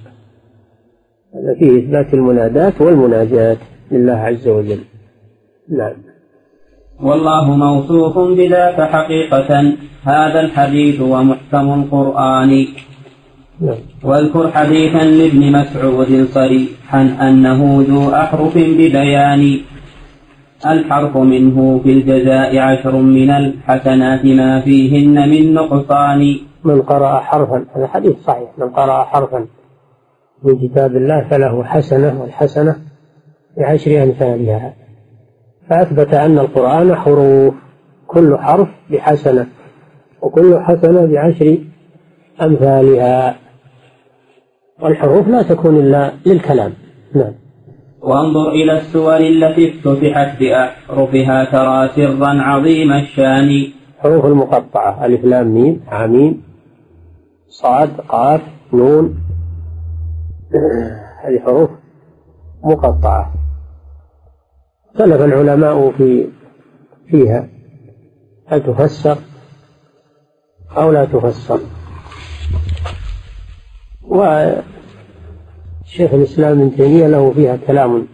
[1.35, 3.57] هذا فيه إثبات المنادات والمناجات
[3.91, 4.79] لله عز وجل.
[5.69, 5.93] نعم.
[7.01, 9.51] والله موصوف بذاك حقيقة
[10.03, 12.51] هذا الحديث ومحكم القرآن.
[14.03, 19.59] واذكر حديثا لابن مسعود صريحا أنه ذو أحرف ببيان.
[20.65, 26.39] الحرف منه في الجزاء عشر من الحسنات ما فيهن من نقصان.
[26.63, 28.49] من قرأ حرفا هذا حديث صحيح.
[28.57, 29.45] من قرأ حرفا
[30.43, 32.75] من كتاب الله فله حسنة والحسنة
[33.57, 34.73] بعشر أمثالها.
[35.69, 37.53] فأثبت أن القرآن حروف
[38.07, 39.47] كل حرف بحسنة
[40.21, 41.57] وكل حسنة بعشر
[42.41, 43.48] أمثالها.
[44.81, 46.73] والحروف لا تكون إلا للكلام.
[47.15, 47.33] نعم.
[48.01, 53.67] وانظر إلى السور التي افتتحت بأحرفها ترى سرا عظيم الشان.
[53.99, 55.05] حروف المقطعة.
[55.05, 55.81] ألف لام ميم.
[55.87, 56.43] حاميم
[57.47, 57.89] صاد.
[58.09, 58.41] قاف.
[58.73, 59.15] نون.
[61.23, 61.69] هذه حروف
[62.63, 63.33] مقطعة.
[64.89, 66.27] اختلف العلماء في
[67.07, 67.49] فيها.
[68.47, 69.17] هل تفسر
[70.77, 71.59] أو لا تفسر؟
[74.09, 74.63] وشيخ
[76.13, 78.07] الإسلام ابن تيمية له فيها كلام.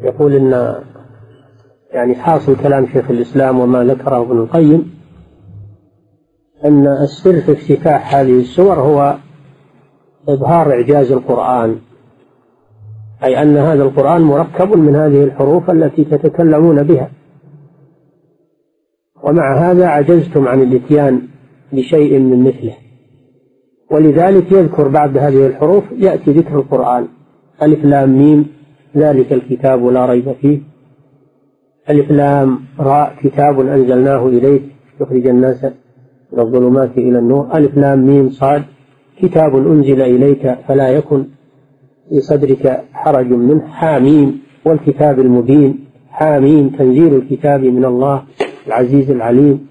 [0.00, 0.82] يقول إن
[1.92, 4.94] يعني حاصل كلام شيخ الإسلام وما ذكره ابن القيم
[6.64, 9.16] أن السر في افتتاح هذه السور هو
[10.28, 11.78] إظهار إعجاز القرآن
[13.24, 17.10] أي أن هذا القرآن مركب من هذه الحروف التي تتكلمون بها.
[19.22, 21.22] ومع هذا عجزتم عن الإتيان
[21.72, 22.81] بشيء من مثله.
[23.92, 27.06] ولذلك يذكر بعد هذه الحروف يأتي ذكر القرآن.
[27.62, 28.46] ألف لام ميم
[28.96, 30.58] ذلك الكتاب لا ريب فيه.
[31.90, 34.62] ألف لام راء كتاب أنزلناه إليك
[35.00, 35.64] يخرج الناس
[36.32, 37.48] من الظلمات إلى النور.
[37.54, 38.62] ألف لام ميم صاد
[39.22, 41.24] كتاب أنزل إليك فلا يكن
[42.08, 43.66] في صدرك حرج منه.
[43.66, 45.78] حاميم والكتاب المبين.
[46.10, 48.22] حاميم تنزيل الكتاب من الله
[48.66, 49.66] العزيز العليم.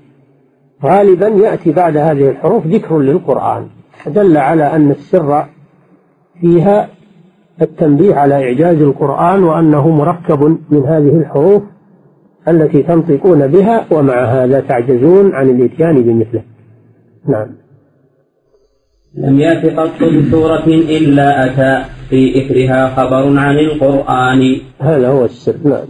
[0.84, 3.68] غالبا يأتي بعد هذه الحروف ذكر للقرآن.
[4.08, 5.46] دل على أن السر
[6.42, 6.90] فيها
[7.62, 11.64] التنبيه على إعجاز القرآن وأنه مركب من هذه الحروف
[12.48, 16.42] التي تنطقون بها ومع هذا تعجزون عن الإتيان بمثله.
[17.28, 17.48] نعم.
[19.16, 21.86] لم يأت قط بسورة إلا أتى.
[22.10, 24.58] في إثرها خبر عن القرآن.
[24.80, 25.56] هذا هو السر.
[25.64, 25.86] نعم.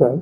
[0.00, 0.18] نعم.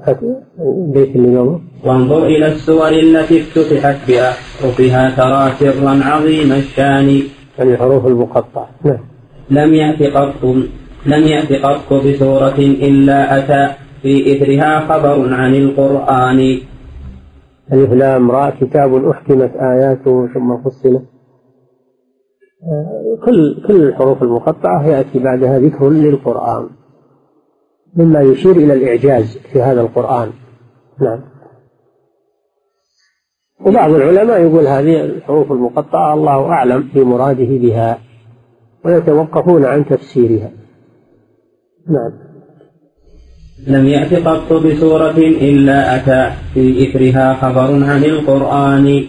[0.60, 7.22] البيت اللي وانظر إلى السور التي افتتحت بأحرفها ترى سرا عظيم الشان.
[7.58, 8.68] يعني الحروف المقطعة.
[8.84, 8.98] نعم.
[9.50, 10.44] لم يأت قط
[11.06, 13.74] لم يأت قط بسورة إلا أتى.
[14.02, 16.58] في إثرها خبر عن القرآن.
[17.72, 21.02] ألف لام راء كتاب أحكمت آياته ثم فصلت.
[23.24, 26.68] كل كل الحروف المقطعة يأتي بعدها ذكر للقرآن.
[27.96, 30.30] مما يشير إلى الإعجاز في هذا القرآن.
[31.00, 31.31] نعم.
[33.64, 37.98] وبعض العلماء يقول هذه الحروف المقطعة الله أعلم في مراده بها
[38.84, 40.50] ويتوقفون عن تفسيرها.
[41.88, 42.12] نعم.
[43.66, 49.04] لم يأت قط بسورة إلا أتى في إثرها خبر عن القرآن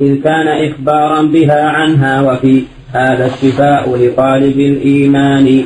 [0.00, 5.64] إذ كان إخبارا بها عنها وفي هذا الشفاء لطالب الإيمان.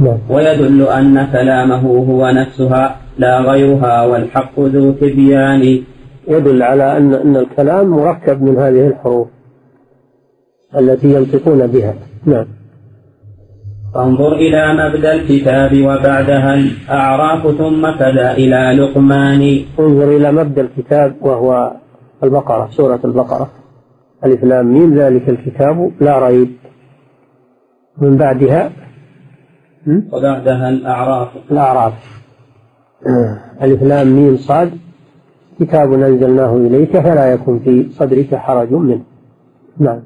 [0.00, 0.18] نعم.
[0.30, 5.82] ويدل أن كلامه هو نفسها لا غيرها والحق ذو تبيان.
[6.28, 9.28] يدل على أن أن الكلام مركب من هذه الحروف
[10.78, 11.94] التي ينطقون بها.
[12.24, 12.46] نعم.
[13.94, 19.64] فانظر إلى مبدأ الكتاب وبعدها الأعراف ثم كذا إلى لقمان.
[19.78, 21.72] انظر إلى مبدأ الكتاب وهو
[22.24, 23.50] البقرة سورة البقرة.
[24.24, 26.48] ألف لام ميم ذلك الكتاب لا ريب.
[27.98, 28.70] من بعدها؟
[30.12, 31.28] وبعدها الأعراف.
[31.50, 31.92] الأعراف.
[33.62, 34.70] ألف لام ميم صاد.
[35.60, 39.02] كتاب أنزلناه إليك فلا يكن في صدرك حرج منه.
[39.78, 40.00] نعم.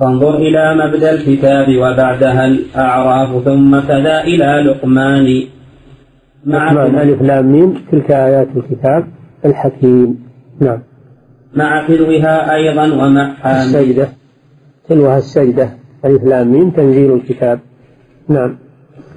[0.00, 5.42] فانظر إلى مبدأ الكتاب وبعدها الأعراف ثم كذا إلى لقمان.
[6.46, 9.06] مع لقمان ألف لام ميم تلك آيات الكتاب
[9.44, 10.24] الحكيم.
[10.60, 10.78] نعم.
[11.54, 14.08] مع تلوها أيضا ومع السجدة.
[14.88, 15.70] تلوها السجدة.
[16.04, 17.58] ألف لام ميم تنزيل الكتاب.
[18.28, 18.56] نعم.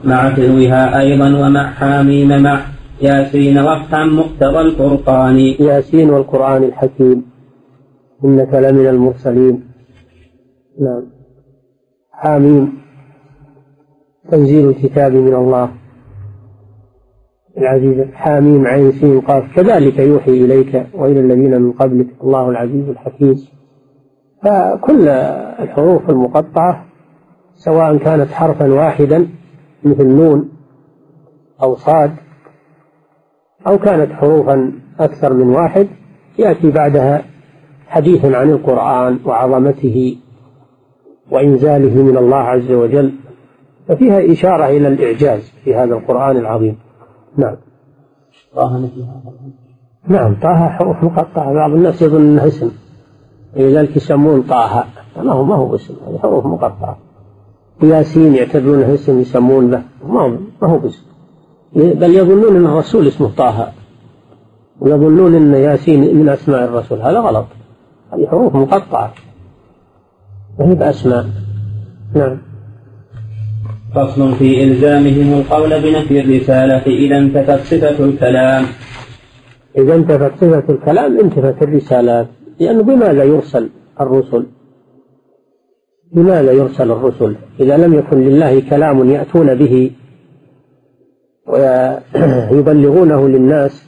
[0.03, 2.59] مع تلوها أيضا ومع حاميم مع
[3.01, 7.25] ياسين وافهم مقتضى الفرقان ياسين والقرآن الحكيم.
[8.25, 9.63] إنك لمن المرسلين.
[10.81, 11.03] نعم.
[12.11, 12.73] حاميم.
[14.31, 15.69] تنزيل الكتاب من الله.
[17.57, 19.55] العزيز حاميم عين سين قاف.
[19.55, 22.07] كذلك يوحي إليك وإلى الذين من قبلك.
[22.23, 23.35] الله العزيز الحكيم.
[24.43, 25.07] فكل
[25.59, 26.85] الحروف المقطعة
[27.55, 29.27] سواء كانت حرفا واحدا
[29.83, 30.49] مثل نون
[31.63, 32.11] أو صاد
[33.67, 35.87] أو كانت حروفا أكثر من واحد
[36.39, 37.25] يأتي بعدها
[37.87, 40.17] حديث عن القرآن وعظمته
[41.31, 43.13] وإنزاله من الله عز وجل
[43.87, 46.77] ففيها إشارة إلى الإعجاز في هذا القرآن العظيم.
[47.37, 47.55] نعم.
[48.55, 48.89] طه
[50.07, 52.71] نعم طه حروف مقطعة بعض الناس يظن أنها اسم.
[53.55, 54.83] لذلك يسمون طه.
[55.23, 56.97] ما هو ما هو اسم هذه حروف مقطعة.
[57.83, 60.29] وياسين يعتبرونه اسم يسمون به ما هو
[60.61, 61.06] ما هو اسم.
[61.75, 63.71] بل يظنون أن الرسول اسمه طه.
[64.79, 67.01] ويظنون أن ياسين من أسماء الرسول.
[67.01, 67.45] هذا غلط.
[68.13, 69.13] هذه حروف مقطعة.
[70.59, 71.25] ما هي بأسماء.
[72.15, 72.37] نعم.
[73.95, 78.65] فصل في إلزامهم القول بنفي الرسالة إذا انتفت صفة الكلام.
[79.77, 82.27] إذا انتفت صفة الكلام انتفت الرسالات.
[82.59, 83.69] لأنه بماذا يرسل
[84.01, 84.45] الرسل؟
[86.11, 89.91] بماذا يرسل الرسل؟ إذا لم يكن لله كلام يأتون به
[91.47, 93.87] ويبلغونه للناس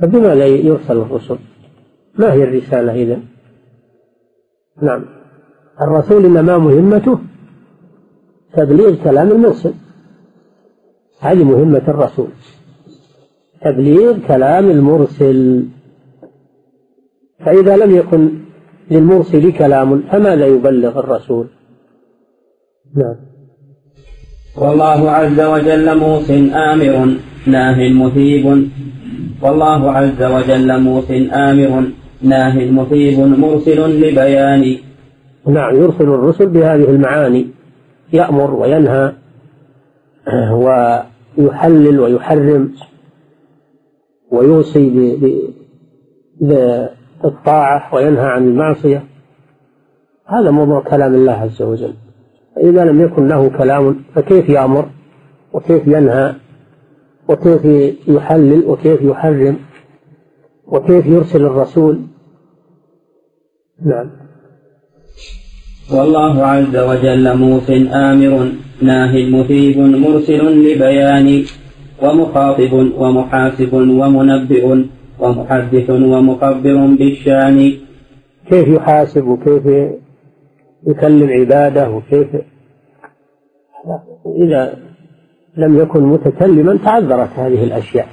[0.00, 1.38] فبماذا يرسل الرسل.
[2.14, 3.20] ما هي الرسالة إذا؟
[4.82, 5.04] نعم.
[5.82, 7.18] الرسول إنما مهمته
[8.52, 9.72] تبليغ كلام المرسل.
[11.20, 12.28] هذه مهمة الرسول.
[13.62, 15.68] تبليغ كلام المرسل.
[17.38, 18.30] فإذا لم يكن
[18.90, 21.46] للمرسل كلام فماذا يبلغ الرسول؟
[22.96, 23.29] نعم.
[24.60, 26.30] والله عز وجل موص
[26.70, 28.70] آمر ناه مثيب.
[29.42, 31.84] والله عز وجل موص آمر
[32.22, 34.76] ناه مثيب مرسل لبيان.
[35.46, 37.46] نعم يرسل الرسل بهذه المعاني.
[38.12, 39.12] يأمر وينهى
[41.38, 42.72] ويحلل ويحرم
[44.30, 45.16] ويوصي
[46.40, 49.04] بالطاعة وينهى عن المعصية.
[50.26, 51.94] هذا موضوع كلام الله عز وجل.
[52.60, 54.88] فإذا لم يكن له كلام فكيف يأمر؟
[55.52, 56.34] وكيف ينهى؟
[57.28, 57.64] وكيف
[58.08, 59.56] يحلل؟ وكيف يحرم؟
[60.66, 62.00] وكيف يرسل الرسول؟
[63.86, 64.10] نعم.
[65.92, 71.44] والله عز وجل موص آمر ناه مثيب مرسل لبيان
[72.02, 74.84] ومخاطب ومحاسب ومنبئ
[75.20, 77.72] ومحدث ومخبر بالشان.
[78.50, 79.66] كيف يحاسب؟ وكيف
[80.86, 82.28] يكلم عباده وكيف؟
[84.36, 84.78] إذا
[85.56, 88.08] لم يكن متكلما تعذرت هذه الأشياء.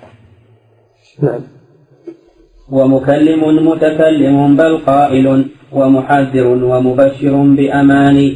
[1.24, 1.40] نعم.
[2.72, 8.32] ومكلم متكلم بل قائل ومحذر ومبشر بأمان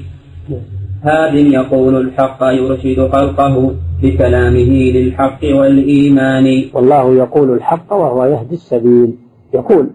[1.03, 6.65] هاد يقول الحق يرشد خلقه بكلامه للحق والإيمان.
[6.73, 9.13] والله يقول الحق وهو يهدي السبيل.
[9.53, 9.89] يقول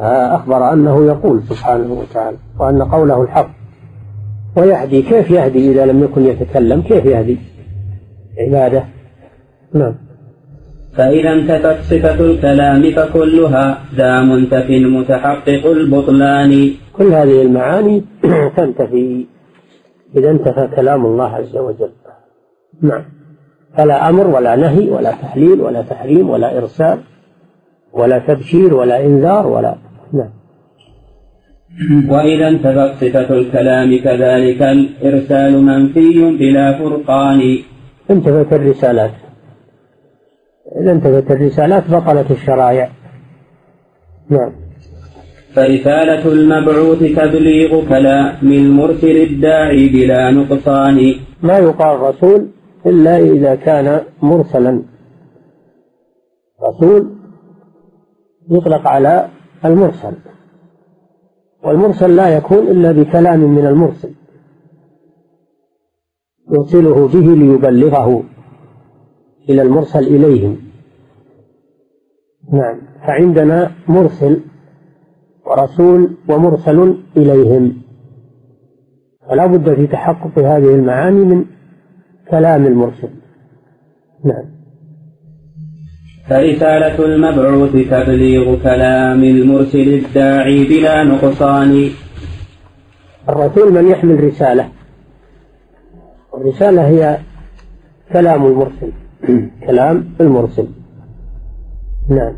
[0.00, 3.50] أخبر أنه يقول سبحانه وتعالى وأن قوله الحق
[4.56, 7.38] ويهدي كيف يهدي إذا لم يكن يتكلم؟ كيف يهدي؟
[8.38, 8.84] عبادة.
[9.74, 9.94] نعم.
[10.92, 16.70] فإذا انتفت صفة الكلام فكلها ذا منتف متحقق البطلان.
[16.92, 18.04] كل هذه المعاني
[18.56, 19.26] تنتفي
[20.16, 21.90] إذا انتفى كلام الله عز وجل.
[22.82, 23.04] نعم.
[23.76, 26.98] فلا أمر ولا نهي ولا تحليل ولا تحريم ولا إرسال
[27.92, 29.76] ولا تبشير ولا إنذار ولا
[30.12, 30.30] نعم.
[32.10, 37.58] وإذا انتفت صفة الكلام كذلك الإرسال منفي بلا فرقان.
[38.10, 39.10] انتفت الرسالات.
[40.80, 42.90] إذا انتفت الرسالات بطلت الشرائع.
[44.30, 44.52] نعم.
[45.54, 51.14] فرسالة المبعوث تبليغ كلام المرسل الداعي بلا نقصان.
[51.42, 52.48] ما يقال رسول
[52.86, 54.82] إلا إذا كان مرسلا.
[56.68, 57.10] رسول
[58.50, 59.28] يطلق على
[59.64, 60.12] المرسل.
[61.64, 64.10] والمرسل لا يكون إلا بكلام من المرسل.
[66.52, 68.22] يرسله به ليبلغه
[69.48, 70.56] إلى المرسل إليهم.
[72.52, 72.80] نعم.
[73.06, 74.40] فعندنا مرسل
[75.46, 77.82] ورسول ومرسل إليهم.
[79.28, 81.44] فلا بد في تحقق هذه المعاني من
[82.30, 83.10] كلام المرسل.
[84.24, 84.59] نعم.
[86.30, 91.90] فرسالة المبعوث تبليغ كلام المرسل الداعي بلا نقصان.
[93.28, 94.68] الرسول من يحمل رسالة.
[96.34, 97.18] الرسالة هي
[98.12, 98.90] كلام المرسل.
[99.66, 100.66] كلام المرسل.
[102.10, 102.32] نعم.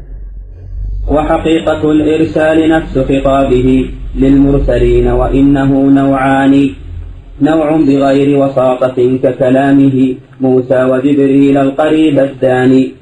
[1.08, 6.70] وحقيقة الإرسال نفس خطابه للمرسلين وإنه نوعان.
[7.42, 13.01] نوع بغير وساطة ككلامه موسى وجبريل القريب الداني.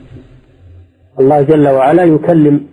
[1.20, 2.66] الله جل وعلا يكلم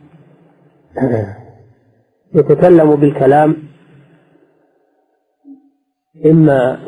[2.35, 3.57] يتكلم بالكلام
[6.25, 6.79] إما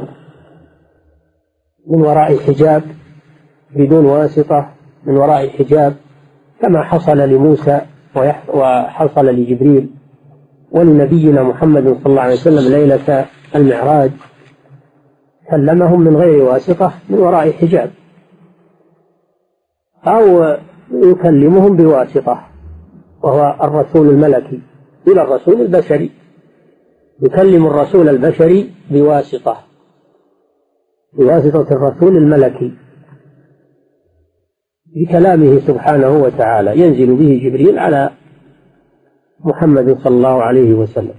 [1.88, 2.84] من وراء حجاب
[3.76, 4.70] بدون واسطة
[5.05, 5.95] من وراء حجاب
[6.62, 7.82] كما حصل لموسى
[8.53, 9.89] وحصل لجبريل
[10.72, 14.12] ولنبينا محمد صلى الله عليه وسلم ليلة المعراج.
[15.49, 17.91] كلمهم من غير واسطة من وراء حجاب.
[20.07, 20.57] أو
[20.94, 22.48] يكلمهم بواسطة
[23.24, 24.62] وهو الرسول الملكي
[25.08, 26.12] إلى الرسول البشري.
[27.22, 29.58] يكلم الرسول البشري بواسطة
[31.14, 32.74] بواسطة الرسول الملكي.
[34.96, 38.10] بكلامه سبحانه وتعالى ينزل به جبريل على
[39.40, 41.16] محمد صلى الله عليه وسلم.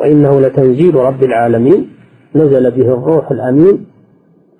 [0.00, 1.90] وإنه لتنزيل رب العالمين
[2.34, 3.86] نزل به الروح الأمين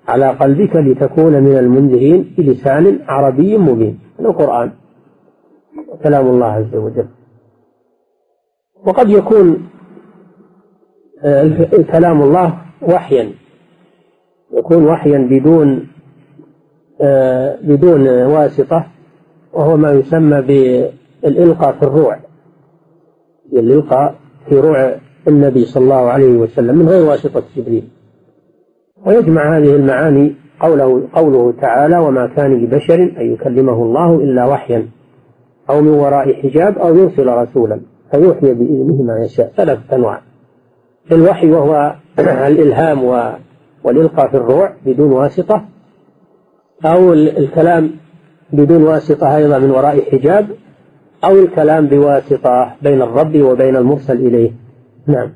[0.07, 3.99] على قلبك لتكون من المنذرين بلسان عربي مبين.
[4.19, 4.71] القرآن.
[6.03, 7.07] كلام الله عز وجل.
[8.85, 9.69] وقد يكون
[11.23, 13.31] آه، كلام الله وحيا.
[14.53, 15.87] يكون وحيا بدون
[17.01, 18.85] آه، بدون واسطة
[19.53, 22.17] وهو ما يسمى بالإلقاء في الروع.
[23.53, 24.15] الإلقاء
[24.49, 24.95] في روع
[25.27, 27.87] النبي صلى الله عليه وسلم من غير واسطة جبريل.
[29.05, 34.87] ويجمع هذه المعاني قوله قوله تعالى وما كان لبشر أن يكلمه الله إلا وحيا
[35.69, 37.79] أو من وراء حجاب أو يرسل رسولا
[38.11, 39.51] فيوحي بإذنه ما يشاء.
[39.57, 40.21] ثلاثة أنواع.
[41.11, 43.03] الوحي وهو الإلهام
[43.83, 45.65] والإلقاء في الروع بدون واسطة.
[46.85, 47.91] أو الكلام
[48.53, 50.47] بدون واسطة أيضا من وراء حجاب.
[51.23, 54.51] أو الكلام بواسطة بين الرب وبين المرسل إليه.
[55.07, 55.29] نعم.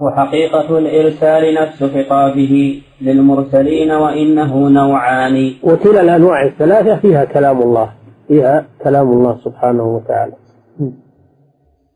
[0.00, 5.52] وحقيقة الإرسال نفس خطابه للمرسلين وإنه نوعان.
[5.62, 7.88] وكلا الأنواع الثلاثة فيها كلام الله
[8.28, 10.32] فيها كلام الله سبحانه وتعالى.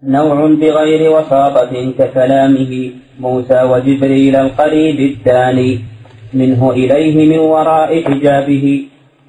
[0.03, 5.79] نوع بغير وساطة ككلامه موسى وجبريل القريب الثاني
[6.35, 8.83] منه إليه من وراء حجابه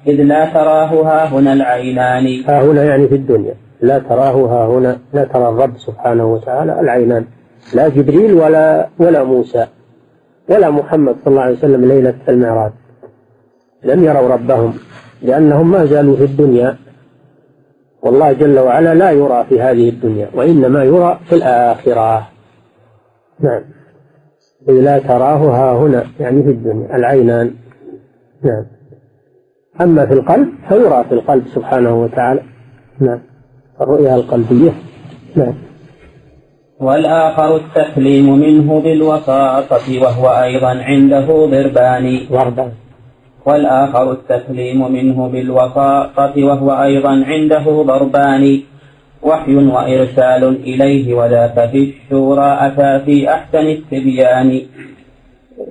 [0.06, 2.44] إذ لا تراه ها هنا العينان.
[2.48, 7.24] ها هنا يعني في الدنيا لا تراه ها هنا لا ترى الرب سبحانه وتعالى العينان.
[7.74, 9.66] لا جبريل ولا ولا موسى
[10.48, 12.72] ولا محمد صلى الله عليه وسلم ليلة المعراج.
[13.84, 14.74] لم يروا ربهم
[15.22, 16.76] لأنهم ما زالوا في الدنيا.
[18.02, 22.28] والله جل وعلا لا يرى في هذه الدنيا وإنما يرى في الآخرة.
[23.40, 23.62] نعم.
[24.68, 27.54] لا تراه ها هنا يعني في الدنيا العينان.
[28.42, 28.66] نعم.
[29.80, 32.42] أما في القلب فيرى في القلب سبحانه وتعالى.
[33.00, 33.20] نعم.
[33.80, 34.72] الرؤيا القلبية.
[35.36, 35.54] نعم.
[36.80, 42.20] والآخر التكليم منه بالوساطة وهو أيضا عنده ضربان.
[42.32, 42.70] ضربان.
[43.46, 48.62] والآخر التكليم منه بالوساطة وهو أيضا عنده ضربان.
[49.22, 54.60] وحي وإرسال إليه وذاك في الشورى أتى في أحسن التبيان.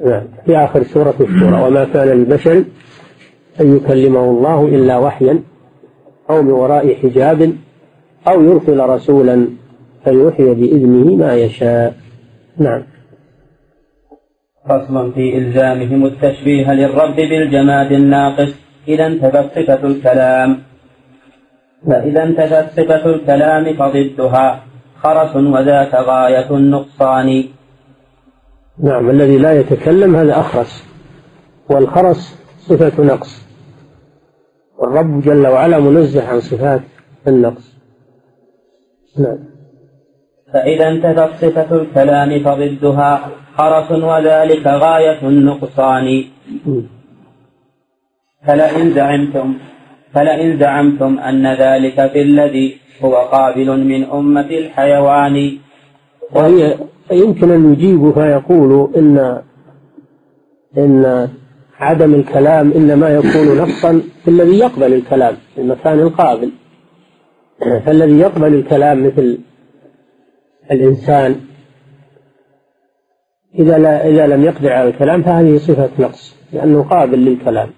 [0.05, 1.63] نعم في آخر سورة الشورى.
[1.63, 2.63] وما كان لبشر
[3.61, 5.39] أن يكلمه الله إلا وحيا
[6.29, 7.51] أو من وراء حجاب
[8.27, 9.47] أو يرسل رسولا.
[10.05, 11.93] فيوحي بإذنه ما يشاء.
[12.57, 12.83] نعم.
[14.69, 18.53] فصل في إلزامهم التشبيه للرب بالجماد الناقص.
[18.87, 20.57] إذا انتفت صفة الكلام.
[21.87, 24.63] فإذا انتفت صفة الكلام فضدها.
[25.03, 27.43] خرس وذاك غاية النقصان.
[28.83, 29.09] نعم.
[29.09, 30.83] الذي لا يتكلم هذا أخرس.
[31.69, 33.45] والخرس صفة نقص.
[34.77, 36.81] والرب جل وعلا منزه عن صفات
[37.27, 37.75] النقص.
[39.19, 39.54] نعم.
[40.55, 43.11] فإذا انتفت صفة الكلام فضدها
[43.57, 46.23] خرس وذلك غاية النقصان.
[48.47, 49.53] فلئن زعمتم
[50.13, 55.57] فلئن زعمتم أن ذلك في الذي هو قابل من أمة الحيوان.
[56.35, 56.77] وهي
[57.11, 59.41] يمكن أن يجيب فيقول إن
[60.77, 61.29] إن
[61.79, 66.51] عدم الكلام إنما يكون نقصا في الذي يقبل الكلام في المكان القابل.
[67.85, 69.37] فالذي يقبل الكلام مثل
[70.71, 71.35] الإنسان
[73.59, 77.69] إذا لا إذا لم يقدر على الكلام فهذه صفة نقص لأنه قابل للكلام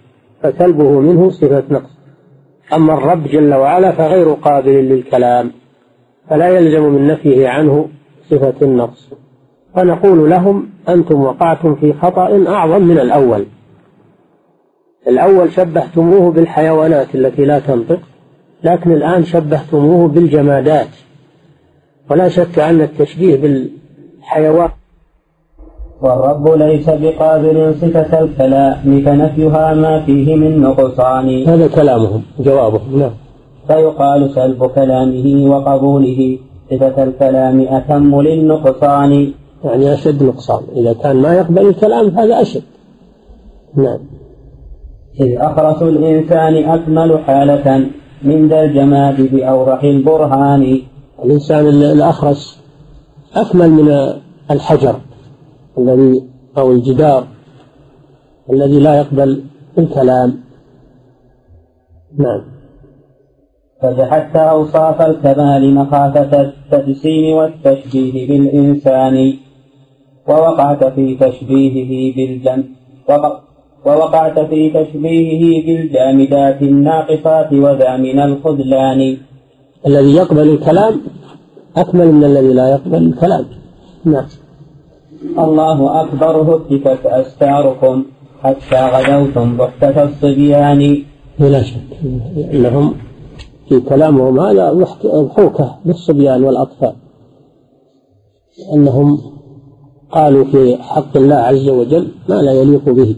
[0.44, 1.98] فسلبه منه صفة نقص.
[2.74, 5.52] أما الرب جل وعلا فغير قابل للكلام
[6.30, 7.88] فلا يلزم من نفيه عنه
[8.30, 9.10] صفة النقص
[9.76, 13.46] فنقول لهم أنتم وقعتم في خطأ أعظم من الأول.
[15.08, 18.00] الأول شبهتموه بالحيوانات التي لا تنطق
[18.64, 21.07] لكن الآن شبهتموه بالجمادات.
[22.12, 24.70] ولا شك أن التشبيه بالحيوان
[26.02, 33.12] والرب ليس بقابل صفة الكلام فنفيها ما فيه من نقصان هذا كلامهم جوابهم نعم.
[33.68, 36.38] فيقال سلب كلامه وقبوله
[36.72, 39.32] صفة الكلام أتم للنقصان.
[39.64, 40.64] يعني أشد نقصان.
[40.76, 42.64] إذا كان ما يقبل الكلام هذا أشد.
[43.76, 44.00] نعم.
[45.20, 47.86] إذ أخرس الإنسان أكمل حالة
[48.24, 50.82] من ذا الجماد بأوضح البرهان.
[51.26, 52.60] الإنسان الأخرس
[53.36, 54.14] أكمل من
[54.52, 54.96] الحجر
[55.78, 56.24] الذي
[56.58, 57.28] أو الجدار
[58.50, 59.44] الذي لا يقبل
[59.78, 60.40] الكلام.
[62.18, 62.42] نعم.
[63.82, 69.34] فجحدت أوصاف الكمال مخافة التجسيم والتشبيه بالإنسان
[70.28, 72.64] ووقعت في تشبيهه بالجم
[73.86, 79.18] ووقعت في تشبيهه بالجامدات الناقصات وذا من الخذلان.
[79.88, 81.02] الذي يقبل الكلام
[81.78, 83.46] أكمل من الذي لا يقبل الكلام.
[84.06, 84.26] نعم.
[85.40, 88.06] الله أكبر هتكت أستاركم
[88.44, 91.04] حتى غدوتم بحتة الصبيان.
[91.40, 91.90] بلا شك.
[92.54, 92.94] إنهم
[93.70, 94.66] في كلامهم هذا
[95.04, 96.94] ضحوكة للصبيان والأطفال.
[98.74, 99.22] أنهم
[100.12, 103.16] قالوا في حق الله عز وجل ما لا يليق به.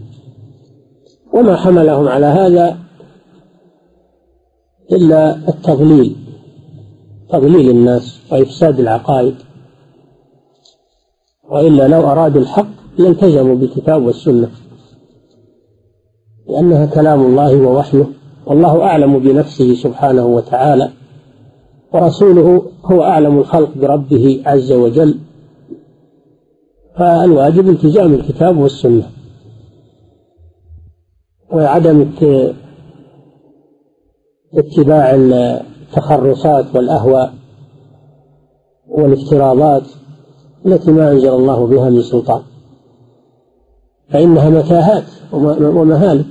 [1.33, 2.77] وما حملهم على هذا
[4.91, 6.15] إلا التضليل.
[7.29, 9.35] تضليل الناس وإفساد العقائد.
[11.49, 12.67] وإلا لو أرادوا الحق
[12.97, 14.49] لالتزموا بالكتاب والسنة
[16.49, 18.05] لأنها كلام الله ووحيه
[18.45, 20.91] والله أعلم بنفسه سبحانه وتعالى
[21.93, 25.19] ورسوله هو أعلم الخلق بربه عز وجل.
[26.97, 29.09] فالواجب التزام الكتاب والسنة.
[31.53, 32.11] وعدم
[34.53, 35.15] اتباع
[35.89, 37.33] التخرصات والأهواء
[38.89, 39.83] والافتراضات
[40.65, 42.41] التي ما أنزل الله بها من سلطان.
[44.09, 46.25] فإنها متاهات ومهالك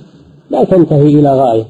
[0.51, 1.65] لا تنتهي إلى غاية.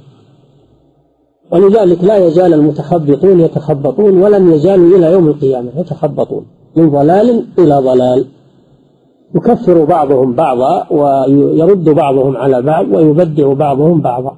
[1.53, 8.26] ولذلك لا يزال المتخبطون يتخبطون ولن يزالوا إلى يوم القيامة يتخبطون من ضلال إلى ضلال.
[9.34, 14.36] يكفر بعضهم بعضا ويرد بعضهم على بعض ويبدع بعضهم بعضا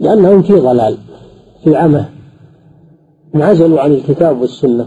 [0.00, 0.98] لأنهم في ضلال.
[1.64, 2.04] في عمى
[3.34, 4.86] انعزلوا عن الكتاب والسنة.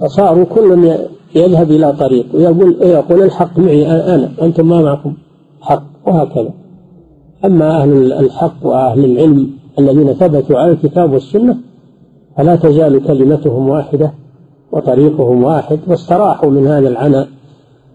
[0.00, 0.94] فصاروا كل
[1.34, 5.16] يذهب إلى طريق ويقول يقول الحق معي أنا أنتم ما معكم
[5.60, 6.50] حق وهكذا.
[7.44, 11.56] أما أهل الحق وأهل العلم الذين ثبتوا على الكتاب والسنة
[12.36, 14.12] فلا تزال كلمتهم واحدة
[14.72, 17.28] وطريقهم واحد واستراحوا من هذا العناء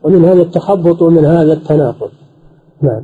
[0.03, 2.09] ومن هذا التخبط ومن هذا التناقض.
[2.81, 3.03] نعم.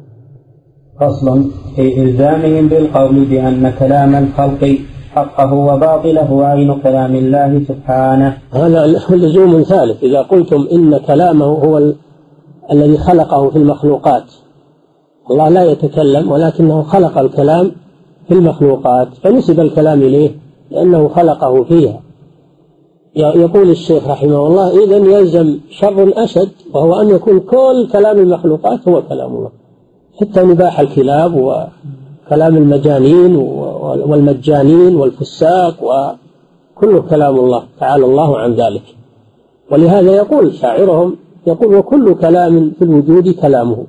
[0.99, 4.77] فصل في إلزامهم بالقول بأن كلام الخلق
[5.11, 8.37] حقه وباطله عين كلام الله سبحانه.
[8.51, 11.95] هذا لزوم ثالث إذا قلتم إن كلامه هو ال...
[12.71, 14.23] الذي خلقه في المخلوقات.
[15.31, 17.71] الله لا يتكلم ولكنه خلق الكلام
[18.27, 20.31] في المخلوقات فنسب الكلام إليه
[20.71, 21.99] لأنه خلقه فيها.
[23.15, 29.01] يقول الشيخ رحمه الله إذا يلزم شر أشد وهو أن يكون كل كلام المخلوقات هو
[29.01, 29.66] كلام الله.
[30.21, 33.35] حتى نباح الكلاب وكلام المجانين
[34.09, 38.83] والمجانين والفساق وكله كلام الله تعالى الله عن ذلك.
[39.71, 41.15] ولهذا يقول شاعرهم
[41.47, 43.85] يقول وكل كلام في الوجود كلامه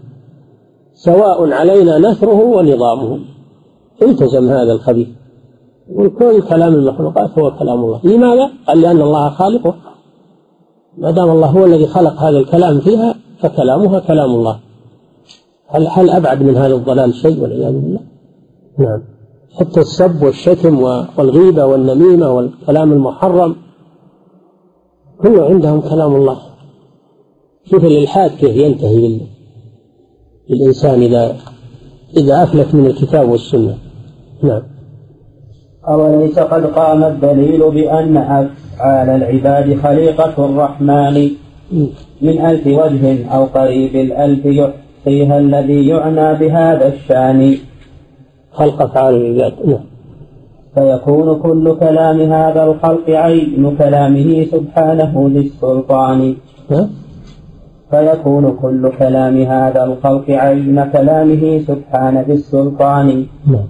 [0.94, 3.18] سواء علينا نثره ونظامه.
[4.02, 5.08] التزم هذا الخبيث
[5.90, 8.00] يقول كل كلام المخلوقات هو كلام الله.
[8.04, 9.74] لماذا؟ قال لأن الله خالقه
[10.98, 14.58] ما دام الله هو الذي خلق هذا الكلام فيها فكلامها كلام الله.
[15.68, 18.00] هل هل أبعد من هذا الضلال شيء والعياذ بالله؟
[18.78, 19.02] نعم.
[19.60, 23.56] حتى السب والشتم والغيبة والنميمة والكلام المحرم
[25.22, 26.38] كله عندهم كلام الله.
[27.70, 29.20] شوف الإلحاد كيف ينتهي
[30.50, 31.36] للإنسان إذا
[32.16, 33.74] إذا أفلت من الكتاب والسنة؟
[34.42, 34.62] نعم.
[35.88, 41.30] أوليس قد قام الدليل بأن أفعال العباد خليقة الرحمن؟
[42.22, 44.46] من ألف وجه أو قريب الألف
[44.98, 47.56] يحصيها الذي يعنى بهذا الشأن.
[48.52, 49.84] خلق أفعال العباد نعم
[50.74, 56.34] فيكون كل كلام هذا الخلق عين كلامه سبحانه للسلطان.
[57.90, 63.66] فيكون كل كلام هذا الخلق عين كلامه سبحانه بالسلطان نعم.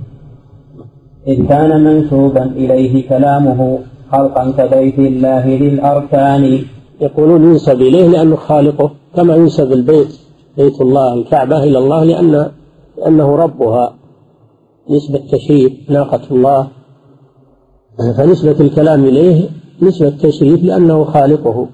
[1.27, 3.79] إذ كان منسوبا إليه كلامه
[4.13, 6.59] خلقا كبيت الله للأركان.
[7.01, 10.28] يقولون ينسب إليه لأنه خالقه كما ينسب البيت.
[10.59, 12.51] بيت الله الكعبة إلى الله لأن
[12.99, 13.95] لأنه ربها
[14.91, 16.69] نسبة تشريف ناقة الله.
[18.17, 19.49] فنسبة الكلام إليه
[19.83, 21.69] نسبة تشريف لأنه خالقه.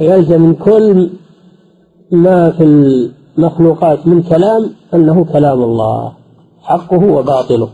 [0.00, 1.10] يلزم من كل
[2.12, 2.64] ما في
[3.38, 6.12] المخلوقات من كلام أنه كلام الله
[6.62, 7.68] حقه وباطله.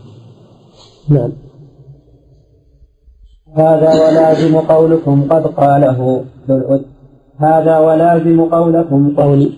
[1.09, 1.31] نعم.
[3.55, 6.79] هذا ولازم قولكم قد قاله ذو
[7.41, 9.49] هذا ولازم قولكم قولي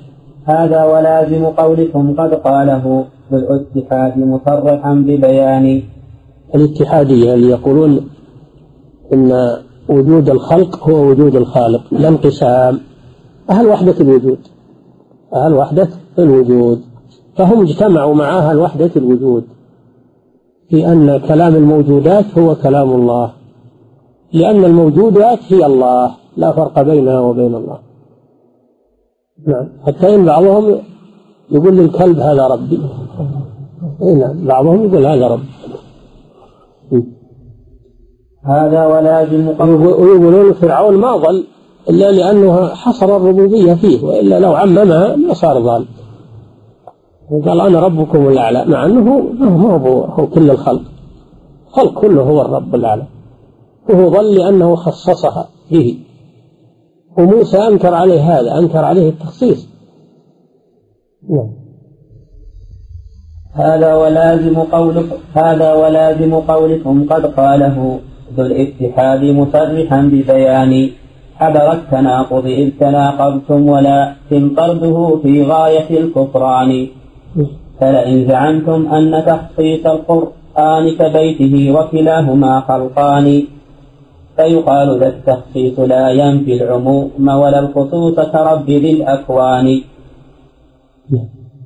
[0.46, 5.82] هذا ولازم قولكم قد قاله ذو الاتحاد مصرحا ببيان.
[6.56, 8.10] الاتحادية اللي يقولون
[9.14, 9.58] إن
[9.90, 12.80] وجود الخلق هو وجود الخالق لا انقسام.
[13.50, 14.40] أهل وحدة الوجود
[15.34, 15.88] أهل وحدة
[16.20, 16.82] الوجود.
[17.36, 19.44] فهم اجتمعوا مع أهل وحدة الوجود
[20.70, 23.32] في أن كلام الموجودات هو كلام الله
[24.34, 26.23] لأن الموجودات هي الله.
[26.38, 27.80] لا فرق بينها وبين الله.
[29.48, 29.70] نعم.
[29.88, 30.80] حتى إن بعضهم
[31.52, 32.80] يقول للكلب هذا ربي.
[34.02, 35.54] نعم بعضهم يقول هذا ربي.
[38.46, 41.44] هذا ولازم ويقولون فرعون ما ضل
[41.90, 45.86] إلا لأنه حصر الربوبية فيه وإلا لو عممها ما صار ضال.
[47.32, 50.82] وقال أنا ربكم الأعلى مع أنه ما هو, هو كل الخلق.
[51.68, 53.04] الخلق كله هو الرب الأعلى.
[53.90, 56.00] وهو ظل لأنه خصصها به.
[57.18, 59.70] وموسى أنكر عليه هذا أنكر عليه التخصيص.
[61.30, 61.50] نعم.
[63.54, 68.00] هذا ولازم قولكم هذا ولازم قولكم قد قاله
[68.38, 70.90] ذو الاتحاد مصرحا ببيان
[71.36, 76.88] حذر التناقض إذ تناقضتم ولكن طرده في غاية الكفران.
[77.80, 83.44] فلئن زعمتم أن تخصيص القرآن كبيته وكلاهما خلقان.
[84.38, 89.82] فيقال ذا التخصيص لا ينفي العموم ولا الخصوص كرب ذي الأكوان.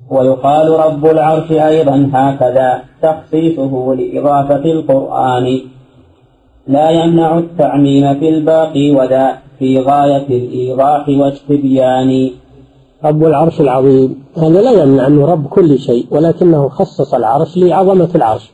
[0.09, 5.59] ويقال رب العرش أيضا هكذا تخصيصه لإضافة القرآن.
[6.67, 12.29] لا يمنع التعميم في الباقي وذا في غاية الإيضاح والتبيان
[13.03, 14.23] رب العرش العظيم.
[14.37, 18.51] هذا لا يمنع أنه رب كل شيء ولكنه خصص العرش لعظمة العرش.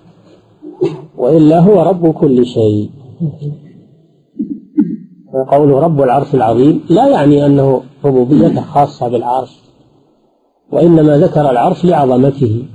[1.18, 2.90] وإلا هو رب كل شيء.
[5.34, 9.60] قوله رب العرش العظيم لا يعني أنه ربوبيته خاصة بالعرش
[10.72, 12.66] وإنما ذكر العرش لعظمته.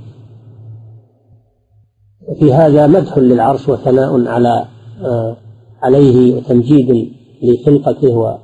[2.39, 4.65] في هذا مدح للعرش وثناء على
[5.01, 5.37] آه،
[5.81, 8.39] عليه وتمجيد لخلقته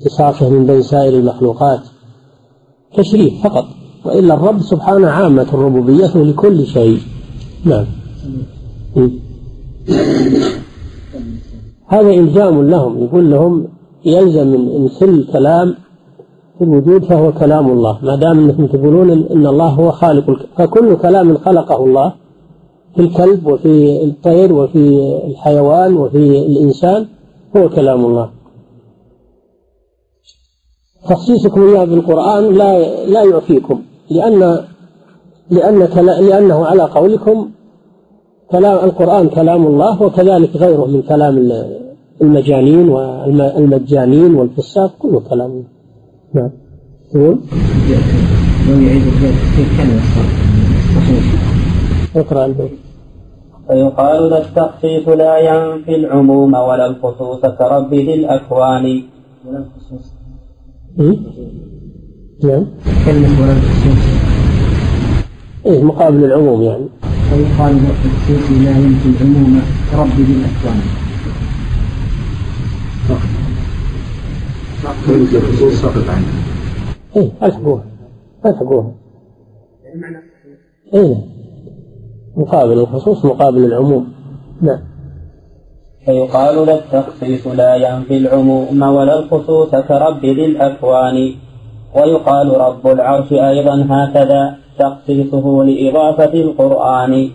[0.00, 1.80] واختصاصه من بين سائر المخلوقات.
[2.96, 3.64] تشريف فقط
[4.04, 6.98] وإلا الرب سبحانه عامة الربوبية لكل شيء.
[7.64, 7.86] نعم.
[11.92, 13.68] هذا إلزام لهم يقول لهم
[14.04, 15.74] يلزم من كل كلام
[16.58, 17.98] في الوجود فهو كلام الله.
[18.02, 22.12] ما دام إنكم تقولون إن الله هو خالق فكل كلام خلقه الله
[22.94, 27.06] في الكلب وفي الطير وفي الحيوان وفي الإنسان
[27.56, 28.30] هو كلام الله.
[31.08, 34.64] تخصيصكم إياه بالقرآن لا لا يعفيكم لأن
[35.50, 37.50] لأن لأنه على قولكم
[38.52, 41.34] كلام القرآن كلام الله وكذلك غيره من كلام
[42.22, 45.50] المجانين والمجانين والفساق كله كلام.
[45.50, 45.70] الله
[46.34, 46.50] نعم.
[47.14, 47.38] يقول
[52.16, 52.70] اقرأ البيت.
[53.68, 58.84] فيقال ذا التخصيص لا ينفي العموم ولا الخصوص كرب ذي الأكوان.
[59.44, 60.04] ولا الخصوص
[62.44, 62.64] نعم.
[63.06, 64.02] كلمة ولا الخصوص.
[65.66, 66.86] إيه مقابل العموم يعني.
[67.32, 70.80] فيقال التخصيص لا ينفي العموم كرب ذي الأكوان
[75.06, 76.32] كلمة الخصوص سقط عنها
[77.16, 77.84] إيه ألحقوها
[78.46, 78.92] ألحقوها
[80.94, 81.16] إيه.
[82.36, 84.12] مقابل الخصوص مقابل العموم.
[84.60, 84.80] نعم.
[86.04, 91.34] فيقال لا التخصيص لا ينفي العموم ولا الخصوص كرب ذي الأكوان.
[91.96, 94.61] ويقال رب العرش أيضا هكذا.
[94.78, 97.30] تخصيصه لإضافة القرآن.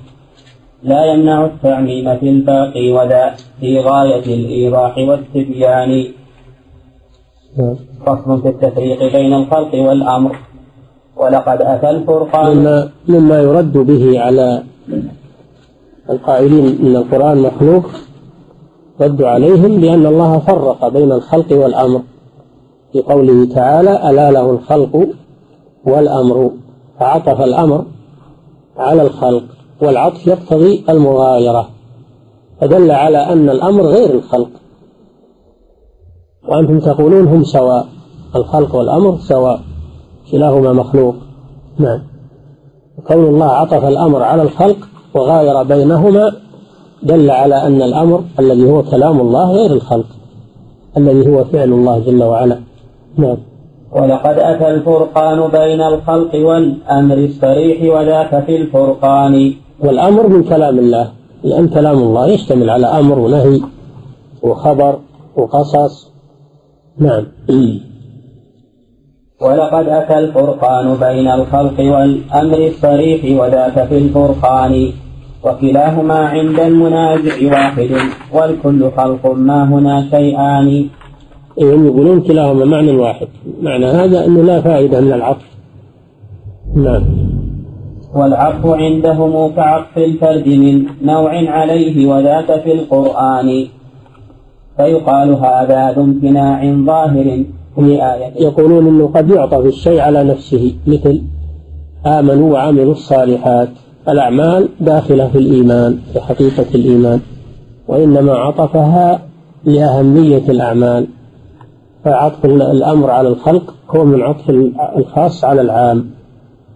[0.83, 6.05] لا يمنع التعميم في الباقي وذا في غاية الإيضاح والتبيان.
[8.05, 10.35] فصل في التفريق بين الخلق والأمر.
[11.17, 12.57] ولقد أتى الفرقان.
[12.57, 14.63] مما, مما يرد به على
[16.09, 17.85] القائلين إن القرآن مخلوق.
[19.01, 22.01] رد عليهم بأن الله فرق بين الخلق والأمر.
[22.93, 25.07] في قوله تعالى ألا له الخلق
[25.85, 26.51] والأمر.
[26.99, 27.85] فعطف الأمر
[28.77, 29.43] على الخلق
[29.81, 31.69] والعطف يقتضي المغايرة
[32.61, 34.49] فدل على أن الأمر غير الخلق.
[36.47, 37.87] وأنتم تقولون هم سواء
[38.35, 39.61] الخلق والأمر سواء
[40.31, 41.15] كلاهما مخلوق.
[41.77, 42.01] نعم.
[43.07, 44.77] كون الله عطف الأمر على الخلق
[45.13, 46.31] وغاير بينهما
[47.03, 50.05] دل على أن الأمر الذي هو كلام الله غير الخلق
[50.97, 52.59] الذي هو فعل الله جل وعلا.
[53.17, 53.37] نعم.
[53.91, 59.53] ولقد أتى الفرقان بين الخلق والأمر الصريح وذاك في الفرقان.
[59.79, 61.11] والأمر من كلام الله
[61.43, 63.61] لأن كلام الله يشتمل على أمر ونهي
[64.41, 64.99] وخبر
[65.35, 66.11] وقصص.
[66.97, 67.23] نعم.
[69.41, 74.91] ولقد أتى الفرقان بين الخلق والأمر الصريح وذاك في الفرقان.
[75.43, 77.89] وكلاهما عند المنازع واحد
[78.33, 80.89] والكل خلق ما هنا شيئان.
[81.61, 83.27] هم يقولون كلاهما معنى واحد.
[83.61, 85.45] معنى هذا أنه لا فائدة من العطف.
[86.75, 87.03] نعم.
[88.15, 93.67] والعطف عندهم كعطف الفرد من نوع عليه وذاك في القرآن.
[94.77, 97.43] فيقال هذا ذو امتناع ظاهر
[98.39, 101.21] يقولون إنه قد يعطف الشيء على نفسه مثل
[102.05, 103.69] آمنوا وعملوا الصالحات.
[104.09, 107.19] الأعمال داخلة في الإيمان في حقيقة الإيمان.
[107.87, 109.21] وإنما عطفها
[109.65, 111.07] لأهمية الأعمال.
[112.07, 114.49] فعطف الأمر على الخلق هو من عطف
[114.97, 116.09] الخاص على العام.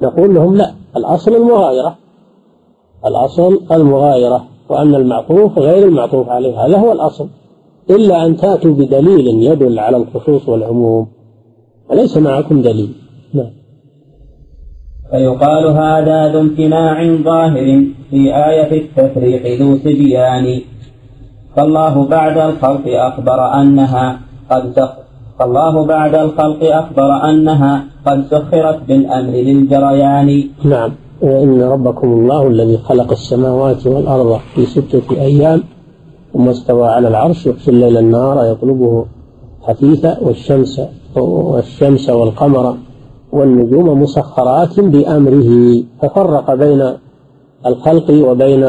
[0.02, 1.98] نقول لهم لا الأصل المغايرة.
[3.06, 7.28] الأصل المغايرة وأن المعطوف غير المعطوف عليه هذا هو الأصل.
[7.90, 11.08] إلا أن تأتوا بدليل يدل على الخصوص والعموم.
[11.90, 12.94] وليس معكم دليل.
[13.34, 13.52] نعم.
[15.12, 20.62] فيقال هذا ذو امتناع ظاهر في آية التفريق ذو سبيان
[21.56, 24.20] فالله بعد الخلق أخبر أنها
[24.50, 24.74] قد
[25.42, 30.50] فالله بعد الخلق أخبر أنها قد سخرت بالأمر للجريان.
[30.64, 30.92] نعم.
[31.24, 35.64] إن ربكم الله الذي خلق السماوات والأرض في ستة أيام
[36.34, 39.06] ثم استوى على العرش يغشي الليل النهار يطلبه
[39.62, 40.82] حثيثا والشمس
[41.16, 42.76] والشمس والقمر
[43.32, 45.84] والنجوم مسخرات بأمره.
[46.02, 46.94] ففرق بين
[47.66, 48.64] الخلق وبين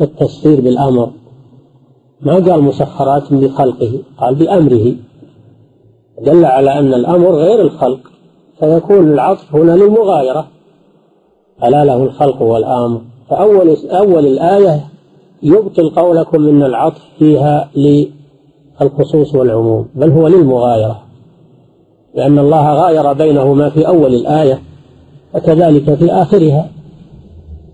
[0.00, 1.10] التسخير بالأمر.
[2.20, 4.94] ما قال مسخرات بخلقه؟ قال بأمره.
[6.22, 8.00] دل على أن الأمر غير الخلق
[8.60, 10.46] فيكون العطف هنا للمغايرة.
[11.64, 13.00] ألا له الخلق والأمر؟
[13.30, 14.80] فأول أول الآية
[15.42, 21.02] يبطل قولكم إن العطف فيها للخصوص والعموم بل هو للمغايرة.
[22.14, 24.62] لأن الله غاير بينهما في أول الآية
[25.34, 26.68] وكذلك في آخرها.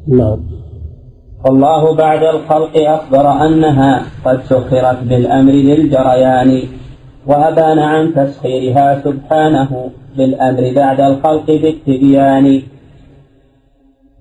[0.08, 0.38] نعم.
[1.44, 6.62] والله بعد الخلق أخبر أنها قد سخرت بالأمر للجريان.
[7.26, 12.62] وأبان عن تسخيرها سبحانه بالامر بعد الخلق بالتبيان.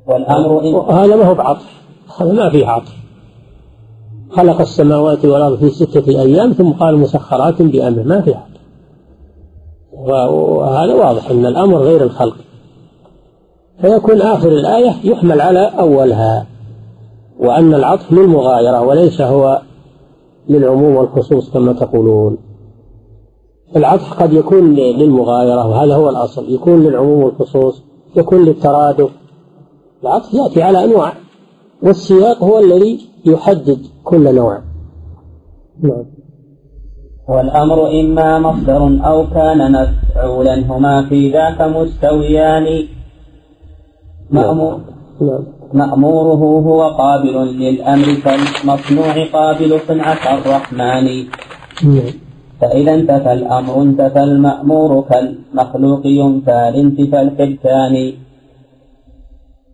[0.07, 1.83] والأمر إن هذا ما هو بعطف.
[2.21, 2.93] هذا ما فيه عطف.
[4.31, 8.53] خلق السماوات والأرض في ستة أيام ثم قال مسخرات بأمره ما في حد
[9.93, 12.35] وهذا واضح أن الأمر غير الخلق.
[13.81, 16.45] فيكون آخر الآية يحمل على أولها.
[17.39, 19.61] وأن العطف للمغايرة وليس هو
[20.49, 22.37] للعموم والخصوص كما تقولون.
[23.75, 27.83] العطف قد يكون للمغايرة وهذا هو الأصل يكون للعموم والخصوص
[28.15, 29.09] يكون للترادف.
[30.03, 31.13] العطف يأتي على أنواع
[31.83, 34.59] والسياق هو الذي يحدد كل نوع.
[35.81, 36.05] نعم.
[37.29, 42.87] والأمر إما مصدر أو كان مفعولا هما في ذاك مستويان.
[44.31, 44.79] مأمور
[45.21, 45.43] نعم.
[45.73, 51.25] مأموره هو قابل للأمر كالمصنوع قابل صنعة الرحمن.
[51.83, 52.22] نعم.
[52.63, 58.13] فإذا انتفى الأمر انتفى المأمور كالمخلوق ينفى لانتفى الحبتان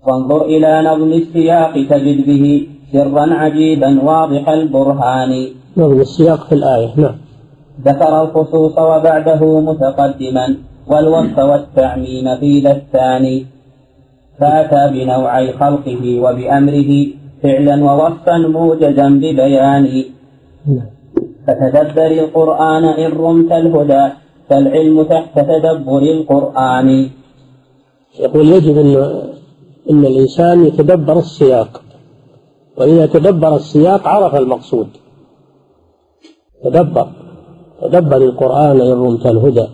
[0.08, 5.32] وانظر إلى نظم السياق تجد به سرا عجيبا واضح البرهان.
[5.78, 7.16] نظم السياق في الآية نعم.
[7.86, 10.56] ذكر الخصوص وبعده متقدما
[10.88, 13.46] والوصف والتعميم في ذا الثاني.
[14.40, 16.92] فأتى بنوعي خلقه وبأمره
[17.44, 20.04] فعلا ووصفا موجزا ببيان.
[21.50, 24.14] فتدبر القرآن إن رمت الهدى
[24.50, 27.10] فالعلم تحت تدبر القرآن.
[28.20, 29.22] يقول يجب أن
[29.90, 31.82] أن الإنسان يتدبر السياق.
[32.78, 34.88] وإذا تدبر السياق عرف المقصود.
[36.64, 37.08] تدبر.
[37.82, 39.68] تدبر القرآن إن رمت الهدى.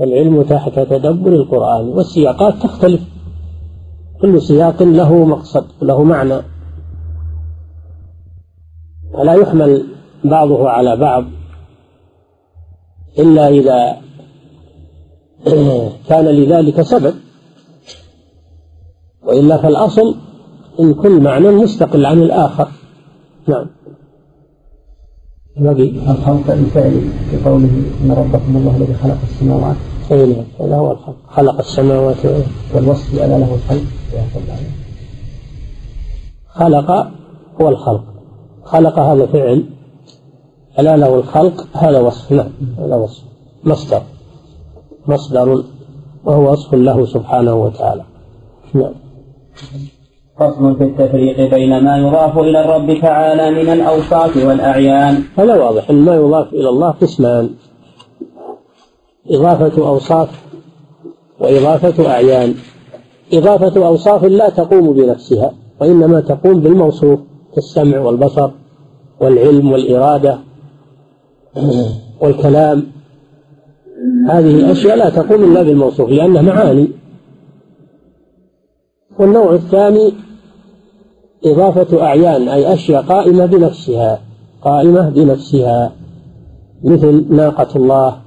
[0.00, 1.88] العلم تحت تدبر القرآن.
[1.88, 3.00] والسياقات تختلف.
[4.22, 6.38] كل سياق له مقصد له معنى.
[9.12, 11.24] فلا يحمل بعضه على بعض
[13.18, 13.96] إلا إذا
[16.08, 17.14] كان لذلك سبب.
[19.22, 20.14] وإلا فالأصل
[20.80, 22.68] إن كل معنى مستقل عن الآخر.
[23.48, 23.66] نعم.
[25.56, 27.00] بقي الخلق الفعلي
[27.30, 29.76] في قوله إن ربكم الله الذي خلق السماوات.
[30.12, 30.44] أي نعم.
[30.60, 31.16] هذا هو الخلق.
[31.28, 32.16] خلق السماوات
[32.74, 33.82] والوصف الا له الخلق.
[36.48, 36.90] خلق
[37.60, 38.04] هو الخلق.
[38.64, 39.77] خلق هذا فعل
[40.78, 43.22] ألا له الخلق؟ هذا وصف نعم هذا وصف.
[43.64, 44.02] مصدر.
[45.06, 45.64] مصدر
[46.24, 48.04] وهو وصف له سبحانه وتعالى.
[48.74, 48.92] نعم.
[50.38, 55.22] فصل في التفريق بين ما يضاف إلى الرب تعالى من الأوصاف والأعيان.
[55.38, 55.90] هذا واضح.
[55.90, 57.50] ما يضاف إلى الله قسمان.
[59.30, 60.28] إضافة أوصاف
[61.40, 62.54] وإضافة أعيان.
[63.32, 67.20] إضافة أوصاف لا تقوم بنفسها وإنما تقوم بالموصوف
[67.54, 68.50] كالسمع والبصر
[69.20, 70.47] والعلم والإرادة.
[72.22, 72.86] والكلام.
[74.28, 76.88] هذه الأشياء لا تقوم إلا بالموصوف لأنها معاني.
[79.18, 80.12] والنوع الثاني
[81.44, 84.20] إضافة أعيان أي أشياء قائمة بنفسها
[84.62, 85.92] قائمة بنفسها.
[86.84, 88.18] مثل ناقة الله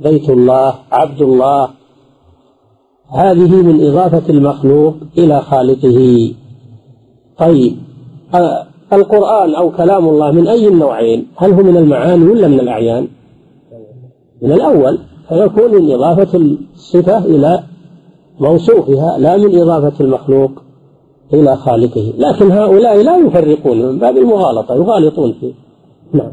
[0.00, 1.68] بيت الله عبد الله.
[3.14, 6.32] هذه من إضافة المخلوق إلى خالقه.
[7.38, 7.76] طيب
[8.92, 13.08] القرآن أو كلام الله من أي النوعين؟ هل هو من المعاني ولا من الأعيان؟
[14.42, 17.62] من الأول فيكون من إضافة الصفة إلى
[18.40, 20.50] موصوفها لا من إضافة المخلوق
[21.34, 22.12] إلى خالقه.
[22.18, 25.52] لكن هؤلاء لا يفرقون من باب المغالطة يغالطون فيه.
[26.12, 26.32] نعم.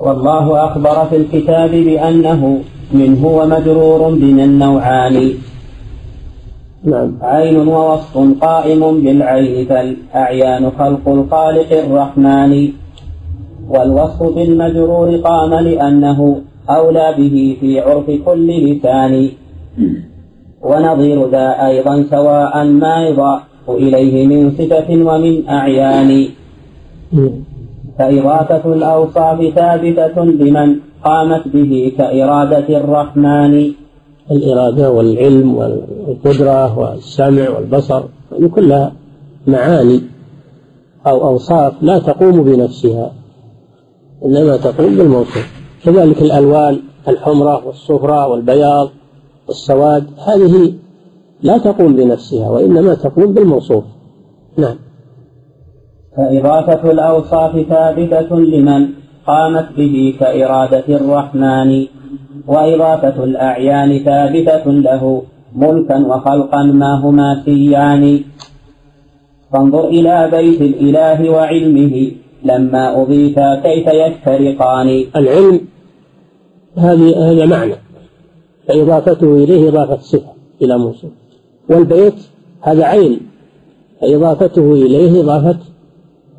[0.00, 2.60] والله أخبر في الكتاب بأنه
[2.92, 5.34] منه ومجرور من النوعان.
[6.84, 7.12] نعم.
[7.22, 12.68] عين ووصف قائم بالعين فالأعيان خلق الخالق الرحمن.
[13.68, 19.28] والوصف بالمجرور قام لأنه أولى به في عرف كل لسان.
[20.62, 26.28] ونظير ذا أيضا سواء ما يضاف إليه من صفة ومن أعيان.
[27.98, 33.72] فإضافة الأوصاف ثابتة لمن قامت به كإرادة الرحمن.
[34.30, 38.02] الإرادة والعلم والقدرة والسمع والبصر
[38.32, 38.92] هذه كلها
[39.46, 40.00] معاني
[41.06, 43.12] أو أوصاف لا تقوم بنفسها
[44.24, 45.46] إنما تقوم بالموصوف
[45.84, 48.88] كذلك الألوان الحمرة والصفرة والبياض
[49.48, 50.72] والسواد هذه
[51.42, 53.84] لا تقوم بنفسها وإنما تقوم بالموصوف.
[54.58, 54.76] نعم.
[56.16, 58.88] فإضافة الأوصاف ثابتة لمن
[59.26, 61.86] قامت به كإرادة الرحمن.
[62.46, 65.22] وإضافة الأعيان ثابتة له
[65.56, 68.20] ملكا وخلقا ما هما سيان.
[69.52, 72.10] فانظر إلى بيت الإله وعلمه
[72.44, 75.04] لما أضيفا كيف يفترقان.
[75.16, 75.60] العلم
[76.76, 77.74] هذه هذا معنى.
[78.68, 80.32] فإضافته إليه إضافة صفة
[80.62, 81.08] إلى موسى.
[81.70, 82.14] والبيت
[82.60, 83.20] هذا عين.
[84.00, 85.58] فإضافته إليه إضافة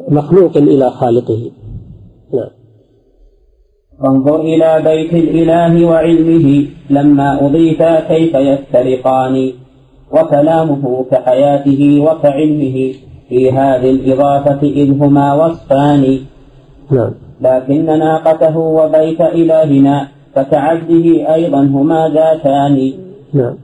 [0.10, 1.52] مخلوق إلى خالقه.
[4.00, 9.52] فانظر إلى بيت الإله وعلمه لما أضيف كيف يفترقان
[10.12, 12.94] وكلامه كحياته وكعلمه
[13.30, 16.20] في هذه الإضافة إذ هما وصفان.
[16.92, 17.12] نعم.
[17.42, 22.94] لكن ناقته وبيت إلهنا فكعبده أيضا هما ذاتان.
[23.34, 23.56] نعم.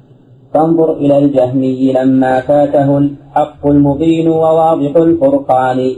[0.53, 5.91] فانظر إلى الجهمي لما فاته الحق المبين وواضح الفرقان.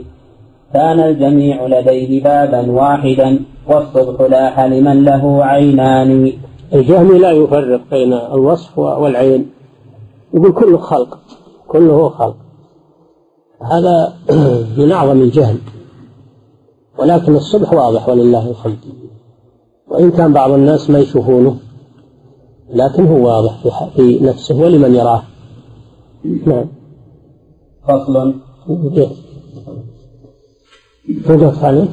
[0.74, 3.38] كان الجميع لديه بابا واحدا.
[3.68, 6.32] والصبح لاح لمن له عينان.
[6.74, 9.50] الجهمي لا يفرق بين الوصف والعين.
[10.34, 11.18] يقول كله خلق
[11.68, 12.36] كله خلق.
[13.62, 14.14] هذا
[14.78, 15.58] من أعظم الجهل.
[16.98, 18.78] ولكن الصبح واضح ولله الحمد.
[19.88, 21.56] وإن كان بعض الناس ما يشوفونه
[22.70, 25.22] لكن هو واضح في نفسه ولمن يراه.
[26.46, 26.66] نعم.
[27.88, 28.34] فصل.
[31.28, 31.88] وقف عليه؟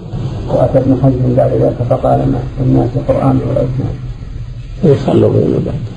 [0.48, 3.96] وأتى ابن حزم بعد ذلك فقال ما في الناس قرآن ولا إثنان
[4.84, 5.92] يصلوا بين بعد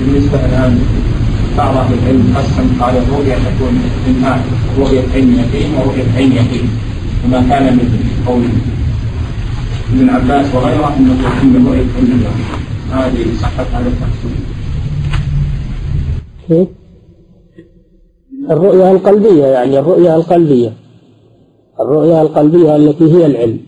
[0.00, 0.78] بالنسبة الآن
[1.56, 3.74] بعض أهل العلم قسم قال الرؤيا تكون
[4.08, 4.40] إما
[4.78, 6.68] رؤية عين يقين ورؤية عين يقين
[7.24, 7.86] وما كان من
[8.26, 8.42] قول
[9.92, 14.36] ابن عباس وغيره أنه يكون من رؤية عين يقين هذه صحة هذا التقسيم
[18.46, 20.72] كيف؟ الرؤيا القلبية يعني الرؤيا القلبية.
[21.80, 23.58] الرؤيا القلبية التي هي العلم.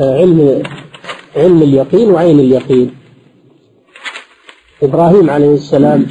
[0.00, 0.62] علم
[1.36, 2.90] علم اليقين وعين اليقين.
[4.82, 6.06] إبراهيم عليه السلام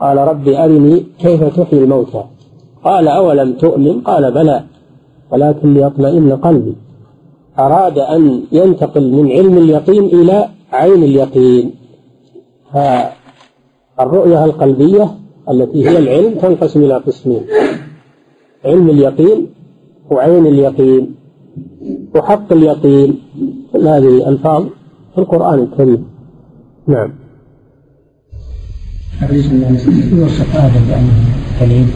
[0.00, 2.24] قال رب أرني كيف تحيي الموتى.
[2.84, 4.64] قال أولم تؤمن؟ قال بلى
[5.30, 6.74] ولكن ليطمئن قلبي.
[7.58, 11.74] أراد أن ينتقل من علم اليقين إلى عين اليقين.
[12.72, 17.42] فالرؤية القلبية التي هي العلم تنقسم إلى قسمين.
[18.64, 19.46] علم اليقين
[20.10, 21.14] وعين اليقين
[22.14, 23.18] وحق اليقين.
[23.72, 24.64] كل هذه الألفاظ
[25.14, 26.04] في القرآن الكريم.
[26.86, 27.12] نعم.
[30.12, 31.12] يوصف آدم بأنه
[31.60, 31.90] كليم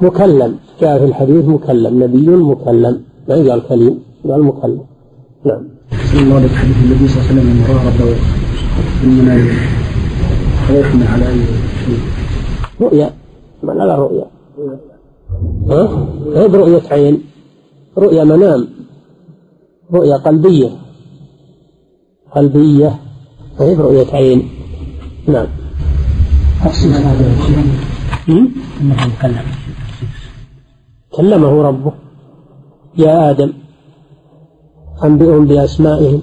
[0.00, 0.58] مكلم.
[0.80, 2.02] جاء في الحديث مكلم.
[2.02, 3.00] نبي مكلم.
[3.28, 3.98] ما قال كليم؟
[4.28, 4.80] قال مكلم.
[5.46, 5.64] نعم.
[6.14, 8.14] الله الحديث النبي صلى الله عليه وسلم ربه
[9.00, 9.83] في
[10.70, 11.44] على أي
[11.84, 12.00] شيء.
[12.80, 13.10] رؤيا.
[13.62, 14.26] ما لا رؤيا.
[15.68, 15.82] ها؟
[16.34, 17.22] ما برؤية عين.
[17.98, 18.68] رؤيا منام.
[19.92, 20.70] رؤيا قلبية.
[22.36, 22.98] قلبية.
[23.60, 24.48] ما هي برؤية عين.
[25.28, 25.46] نعم.
[26.64, 27.26] تخصيص هذا؟
[28.28, 28.48] أنه
[28.80, 29.46] مكلم
[31.12, 31.92] كلمه ربه.
[32.98, 33.52] يا آدم
[35.04, 36.22] أنبئهم بأسمائهم.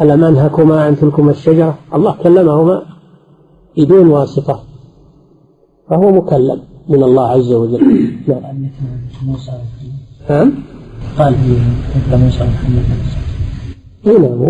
[0.00, 2.82] ألم أنهكما عن تلكما الشجرة؟ الله كلمهما
[3.76, 4.60] بدون واسطة.
[5.90, 7.80] فهو مكلم من الله عز وجل.
[8.28, 8.40] نعم.
[8.44, 9.52] قال مثل موسى
[10.30, 10.52] نعم
[11.18, 11.34] قال
[11.96, 12.82] مثل موسى ومحمد
[14.06, 14.42] إيه نعم.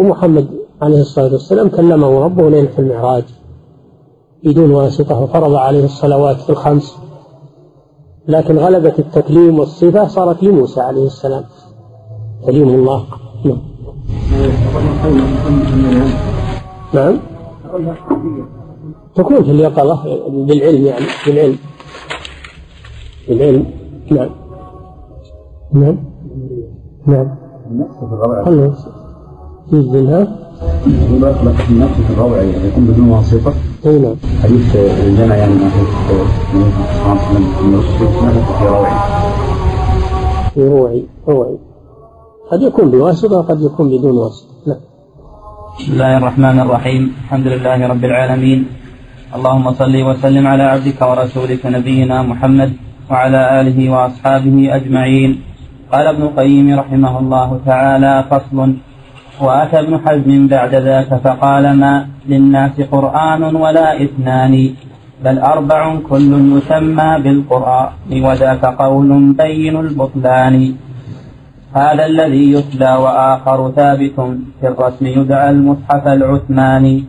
[0.00, 0.46] ومحمد
[0.82, 3.24] عليه الصلاة والسلام كلمه ربه ليلة المعراج
[4.44, 6.96] بدون واسطة وفرض عليه الصلوات الخمس.
[8.28, 11.44] لكن غلبة التكليم والصفة صارت لموسى عليه السلام.
[12.46, 13.04] كليم الله.
[13.44, 13.73] نعم.
[16.94, 17.18] نعم.
[19.14, 21.56] تكون في اليقظة بالعلم يعني بالعلم.
[23.28, 23.64] بالعلم.
[24.10, 24.30] نعم.
[25.72, 25.96] نعم.
[27.06, 27.34] نعم.
[27.66, 28.04] النفس في
[31.44, 33.52] لك النفس في الروع يكون بدون واسطة
[33.86, 34.14] أي نعم.
[34.42, 35.64] حديث الجمع يعني في
[38.66, 38.92] روعي
[40.54, 41.58] في روعي روعي.
[42.50, 44.48] قد يكون بواسطة وقد يكون بدون واسطة.
[44.66, 44.76] نعم.
[45.78, 47.02] بسم الله الرحمن الرحيم.
[47.24, 48.60] الحمد لله رب العالمين.
[49.36, 52.70] اللهم صل وسلم على عبدك ورسولك نبينا محمد
[53.10, 55.30] وعلى آله وأصحابه أجمعين.
[55.92, 58.74] قال ابن القيم رحمه الله تعالى فصل
[59.40, 64.54] وأتى ابن حزم بعد ذاك فقال ما للناس قرآن ولا إثنان
[65.24, 65.80] بل أربع
[66.10, 67.90] كل يسمى بالقرآن
[68.24, 70.74] وذاك قول بين البطلان.
[71.74, 74.16] هذا الذي يتلى وآخر ثابت
[74.60, 77.04] في الرسم يدعى المصحف العثماني.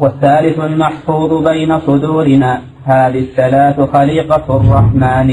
[0.00, 5.30] والثالث المحفوظ بين صدورنا هذه الثلاث خليقة الرحمن.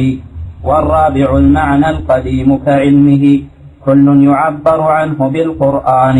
[0.64, 3.26] والرابع المعنى القديم كعلمه
[3.86, 6.20] كل يعبر عنه بالقرآن.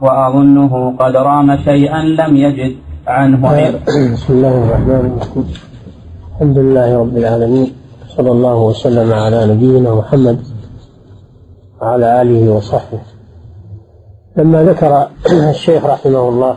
[0.00, 2.76] وأظنه قد رام شيئا لم يجد
[3.06, 3.40] عنه
[4.12, 5.46] بسم الله الرحمن الرحيم.
[6.34, 7.83] الحمد لله رب العالمين.
[8.16, 10.46] صلى الله وسلم على نبينا محمد
[11.82, 13.00] وعلى آله وصحبه.
[14.36, 15.08] لما ذكر
[15.50, 16.56] الشيخ رحمه الله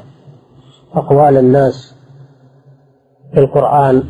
[0.94, 1.96] أقوال الناس
[3.34, 4.04] في القرآن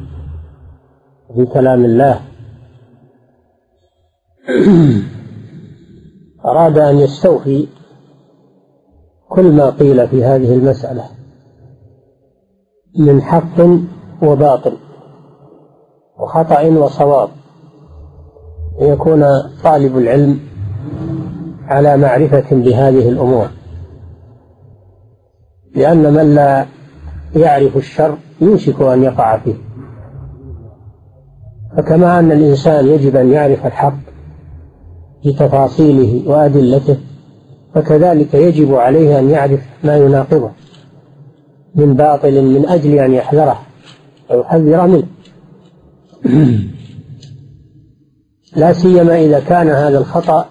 [1.35, 2.21] في كلام الله
[6.45, 7.67] أراد أن يستوفي
[9.29, 11.03] كل ما قيل في هذه المسألة
[12.99, 13.61] من حق
[14.21, 14.86] وباطل.
[16.19, 17.29] وخطأ وصواب.
[18.79, 19.25] يكون
[19.63, 20.39] طالب العلم
[21.67, 23.47] على معرفة بهذه الأمور.
[25.75, 26.65] لأن من لا
[27.35, 29.55] يعرف الشر يوشك أن يقع فيه.
[31.77, 33.97] فكما أن الإنسان يجب أن يعرف الحق
[35.25, 36.97] بتفاصيله وأدلته
[37.73, 40.49] فكذلك يجب عليه أن يعرف ما يناقضه
[41.75, 43.59] من باطل من أجل أن يحذره
[44.29, 45.03] ويحذر منه.
[48.55, 50.49] لا سيما إذا كان هذا الخطأ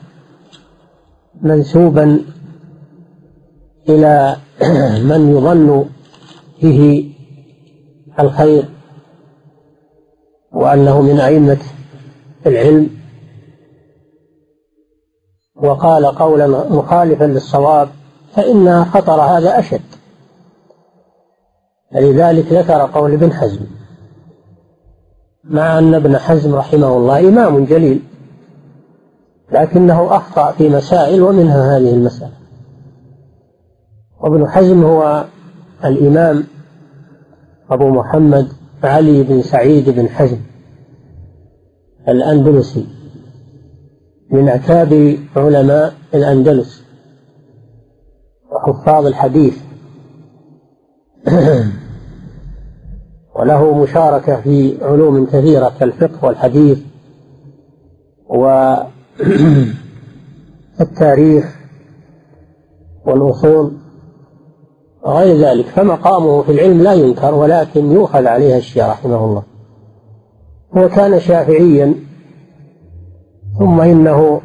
[1.42, 2.20] منسوبا
[3.88, 4.36] إلى
[5.02, 5.84] من يظن
[6.62, 7.12] به
[8.20, 8.64] الخير
[10.52, 11.58] وأنه من أئمة
[12.46, 12.90] العلم.
[15.56, 17.88] وقال قولا مخالفا للصواب
[18.32, 19.80] فإن خطر هذا أشد.
[21.92, 23.75] لذلك ذكر قول ابن حزم.
[25.50, 28.02] مع أن ابن حزم رحمه الله إمام جليل
[29.52, 32.32] لكنه أخطأ في مسائل ومنها هذه المسألة.
[34.20, 35.24] وابن حزم هو
[35.84, 36.44] الإمام
[37.70, 38.48] أبو محمد
[38.84, 40.38] علي بن سعيد بن حزم
[42.08, 42.86] الأندلسي
[44.30, 46.82] من أكابر علماء الأندلس
[48.50, 49.58] وحفاظ الحديث.
[53.38, 56.78] وله مشاركة في علوم كثيرة كالفقه والحديث
[60.78, 61.44] والتاريخ
[63.06, 63.72] والأصول
[65.02, 65.66] وغير ذلك.
[65.66, 69.42] فمقامه في العلم لا ينكر ولكن يؤخذ عليه الشيء رحمه الله.
[70.76, 71.94] هو كان شافعيا
[73.58, 74.40] ثم إنه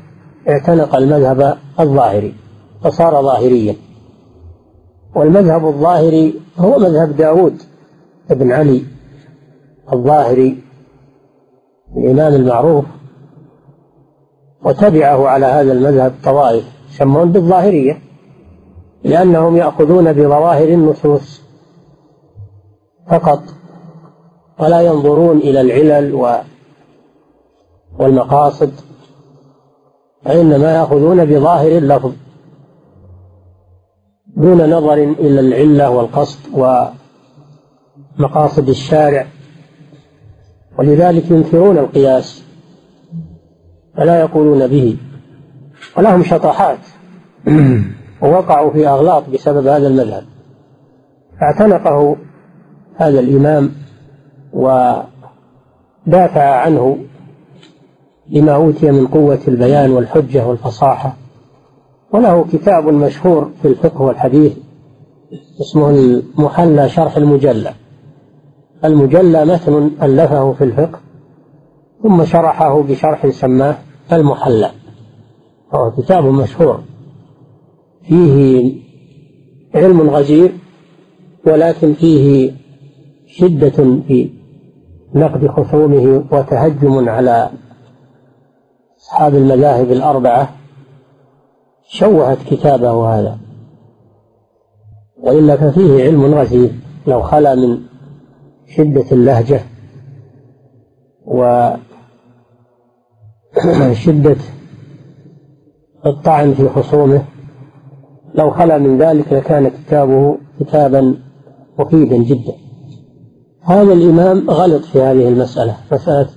[0.50, 2.34] اعتنق المذهب الظاهري
[2.84, 3.76] فصار ظاهريا.
[5.16, 7.71] والمذهب الظاهري هو مذهب داود.
[8.34, 8.84] بن علي
[9.94, 10.64] الظاهري
[11.98, 12.86] الإمام المعروف
[14.64, 18.02] وتبعه على هذا المذهب طوائف يسمون بالظاهرية
[19.04, 21.42] لأنهم يأخذون بظواهر النصوص
[23.10, 23.42] فقط
[24.60, 26.40] ولا ينظرون إلى العلل
[28.00, 28.72] والمقاصد
[30.26, 32.12] وإنما يأخذون بظاهر اللفظ
[34.38, 36.40] دون نظر إلى العلة والقصد
[38.22, 39.26] ومقاصد الشارع
[40.80, 42.44] ولذلك ينكرون القياس
[43.98, 44.98] فلا يقولون به
[45.98, 46.78] ولهم شطحات
[48.22, 50.24] ووقعوا في أغلاط بسبب هذا المذهب.
[51.40, 52.18] فاعتنقه
[52.96, 53.72] هذا الإمام
[54.54, 56.98] ودافع عنه
[58.30, 61.16] لما أوتي من قوة البيان والحجة والفصاحة.
[62.14, 64.54] وله كتاب مشهور في الفقه والحديث
[65.62, 67.74] اسمه المحلى شرح المجلى
[68.86, 71.00] المجلى متن ألفه في الفقه
[72.04, 73.76] ثم شرحه بشرح سماه
[74.12, 74.72] المحلى
[75.74, 76.80] وهو كتاب مشهور.
[78.04, 78.74] فيه
[79.76, 80.52] علم غزير
[81.46, 82.52] ولكن فيه
[83.28, 84.30] شدة في
[85.16, 87.50] نقد خصومه وتهجم على
[89.00, 90.50] أصحاب المذاهب الأربعة.
[91.88, 93.38] شوهت كتابه هذا.
[95.24, 96.72] وإلا ففيه علم غزير
[97.08, 97.91] لو خلا من
[98.76, 99.62] شدة اللهجة
[103.66, 104.36] وشدة
[106.06, 107.26] الطعن في خصومه.
[108.36, 111.16] لو خلا من ذلك لكان كتابه كتابا
[111.80, 112.54] مفيدا جدا.
[113.62, 116.30] هذا الإمام غلط في هذه المسألة مسألة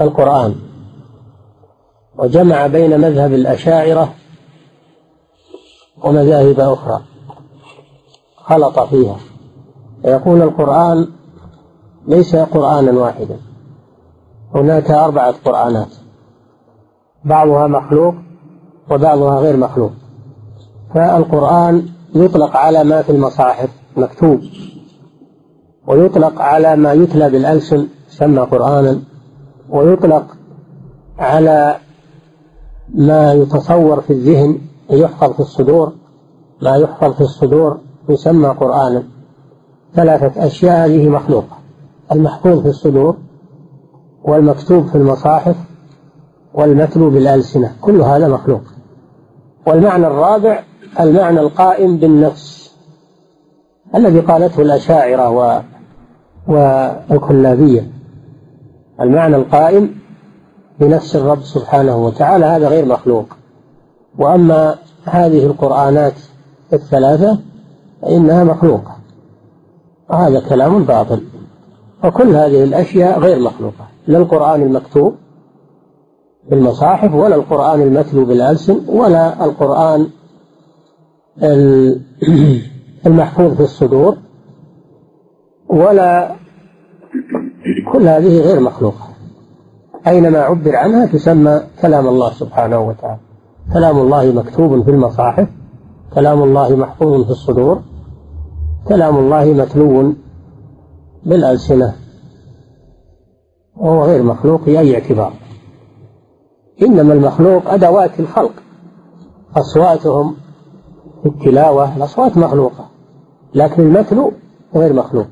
[0.00, 0.54] القرآن.
[2.18, 4.14] وجمع بين مذهب الأشاعرة
[6.04, 7.00] ومذاهب أخرى.
[8.36, 9.16] خلط فيها.
[10.04, 11.17] يقول القرآن
[12.08, 13.36] ليس قرآنا واحدا.
[14.54, 15.94] هناك أربعة قرآنات.
[17.24, 18.14] بعضها مخلوق
[18.90, 19.92] وبعضها غير مخلوق.
[20.94, 24.40] فالقرآن يطلق على ما في المصاحف مكتوب.
[25.86, 29.00] ويطلق على ما يتلى بالألسن يسمى قرآنا.
[29.70, 30.26] ويطلق
[31.18, 31.76] على
[32.94, 34.58] ما يتصور في الذهن
[34.90, 35.92] ويحفظ في الصدور.
[36.62, 37.78] ما يحفظ في الصدور
[38.08, 39.02] يسمى قرآنا.
[39.94, 41.57] ثلاثة أشياء هذه مخلوقة.
[42.12, 43.16] المحفوظ في الصدور
[44.24, 45.56] والمكتوب في المصاحف
[46.54, 48.62] والمتلو بالألسنة كل هذا مخلوق.
[49.66, 50.62] والمعنى الرابع
[51.00, 52.74] المعنى القائم بالنفس
[53.94, 55.60] الذي قالته الأشاعرة و
[57.10, 57.90] والكلابية
[59.00, 59.94] المعنى القائم
[60.80, 63.26] بنفس الرب سبحانه وتعالى هذا غير مخلوق.
[64.18, 64.74] وأما
[65.04, 66.14] هذه القرآنات
[66.72, 67.38] الثلاثة
[68.02, 68.96] فإنها مخلوقة.
[70.10, 71.22] وهذا كلام باطل.
[72.04, 75.14] وكل هذه الأشياء غير مخلوقة لا القرآن المكتوب
[76.50, 80.08] بالمصاحف ولا القرآن المتلو بالألسن ولا القرآن
[83.06, 84.16] المحفوظ في الصدور
[85.68, 86.34] ولا
[87.92, 89.08] كل هذه غير مخلوقة.
[90.06, 93.20] أينما عبر عنها تسمى كلام الله سبحانه وتعالى.
[93.72, 95.48] كلام الله مكتوب في المصاحف
[96.14, 97.80] كلام الله محفوظ في الصدور
[98.88, 100.14] كلام الله متلو
[101.26, 101.94] بالألسنة.
[103.76, 105.32] وهو غير مخلوق في أي اعتبار.
[106.82, 108.52] إنما المخلوق أدوات الخلق.
[109.56, 110.36] أصواتهم
[111.22, 112.88] في التلاوة الأصوات مخلوقة
[113.54, 114.32] لكن المتلو
[114.74, 115.26] غير مخلوق.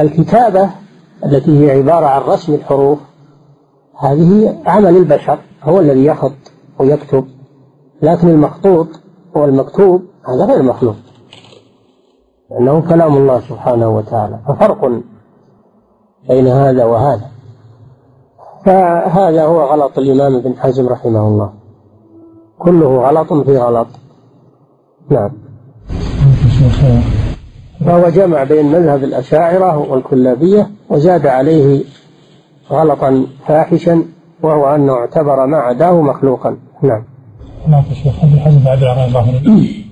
[0.00, 0.70] الكتابة
[1.24, 2.98] التي هي عبارة عن رسم الحروف
[3.98, 7.24] هذه عمل البشر هو الذي يخط ويكتب
[8.02, 8.88] لكن المخطوط
[9.34, 10.96] والمكتوب هذا غير مخلوق.
[12.52, 14.90] لأنه كلام الله سبحانه وتعالى ففرق
[16.28, 17.26] بين هذا وهذا.
[18.64, 21.52] فهذا هو غلط الإمام ابن حزم رحمه الله.
[22.58, 23.86] كله غلط في غلط.
[25.10, 25.30] نعم.
[27.86, 31.84] فهو جمع بين مذهب الأشاعرة والكلابية وزاد عليه
[32.70, 34.04] غلطا فاحشا
[34.42, 36.56] وهو أنه اعتبر ما عداه مخلوقا.
[36.82, 37.04] نعم.
[37.68, 39.84] نعم يا شيخ هل ابن حزم يعبر عن رأي ظاهرية؟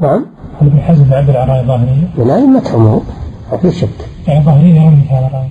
[0.00, 0.26] نعم.
[0.60, 3.00] هل ابن حزم يعبر عن رأي ظاهرية؟ من أئمتهم هو
[3.52, 3.88] ما في شك.
[4.28, 5.48] يعني ظاهرية يرون مثل هذا الرأي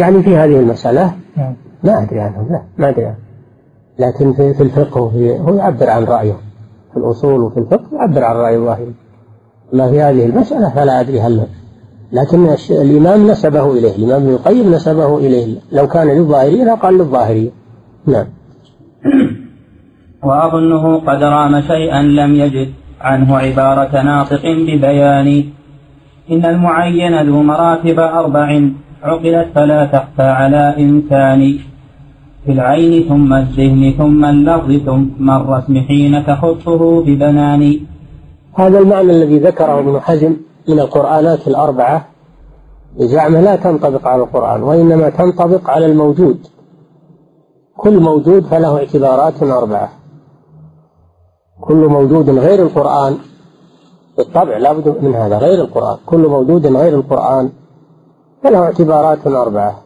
[0.00, 1.56] يعني في هذه المسألة؟ نعم.
[1.84, 3.18] ما أدري عنهم لا ما أدري عنهم.
[3.98, 6.36] لكن في, في الفقه وفي هو يعبر عن رأيه.
[6.92, 8.94] في الأصول وفي الفقه يعبر عن رأي الظاهري.
[9.74, 11.46] أما في هذه المسألة فلا أدري هل
[12.12, 13.96] لكن الإمام نسبه إليه.
[13.96, 15.58] الإمام ابن القيم نسبه إليه.
[15.72, 17.50] لو كان للظاهرية لقال للظاهرية
[18.06, 18.26] نعم.
[20.24, 22.79] وأظنه قد رام شيئا لم يجد.
[23.00, 25.44] عنه عبارة ناطق ببيان.
[26.30, 28.60] إن المعين ذو مراتب أربع
[29.02, 31.58] عقلت فلا تخفى على إنسان.
[32.44, 37.80] في العين ثم الذهن ثم اللفظ ثم الرسم حين تخطه ببنان.
[38.54, 40.36] هذا المعنى الذي ذكره ابن حزم
[40.68, 42.06] من القرآنات الأربعة.
[42.98, 46.46] بزعمه لا تنطبق على القرآن وإنما تنطبق على الموجود.
[47.76, 49.99] كل موجود فله اعتبارات أربعة.
[51.60, 53.18] كل موجود غير القرآن.
[54.16, 55.98] بالطبع لا بد من هذا غير القرآن.
[56.06, 57.52] كل موجود غير القرآن.
[58.42, 59.82] فله اعتبارات أربعة.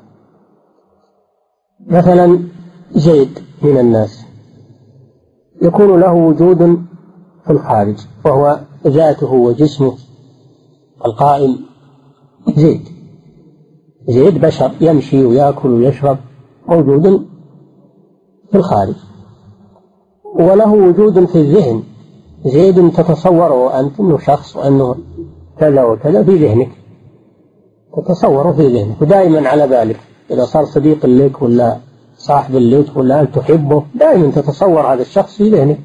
[1.86, 2.38] مثلا
[2.92, 4.24] زيد من الناس.
[5.62, 6.58] يكون له وجود
[7.44, 9.94] في الخارج وهو ذاته وجسمه
[11.06, 11.56] القائم
[12.56, 12.88] زيد.
[14.08, 16.18] زيد بشر يمشي ويأكل ويشرب
[16.68, 17.26] موجود
[18.50, 18.94] في الخارج.
[20.34, 21.82] وله وجود في الذهن.
[22.44, 24.96] زيد تتصوره أنت أنه شخص وأنه
[25.58, 26.70] كذا وكذا في ذهنك.
[27.96, 29.02] تتصوره في ذهنك.
[29.02, 30.00] ودائما على بالك.
[30.30, 31.76] إذا صار صديق لك ولا
[32.16, 35.78] صاحب لك ولا أنت تحبه دائما تتصور هذا الشخص في ذهنك.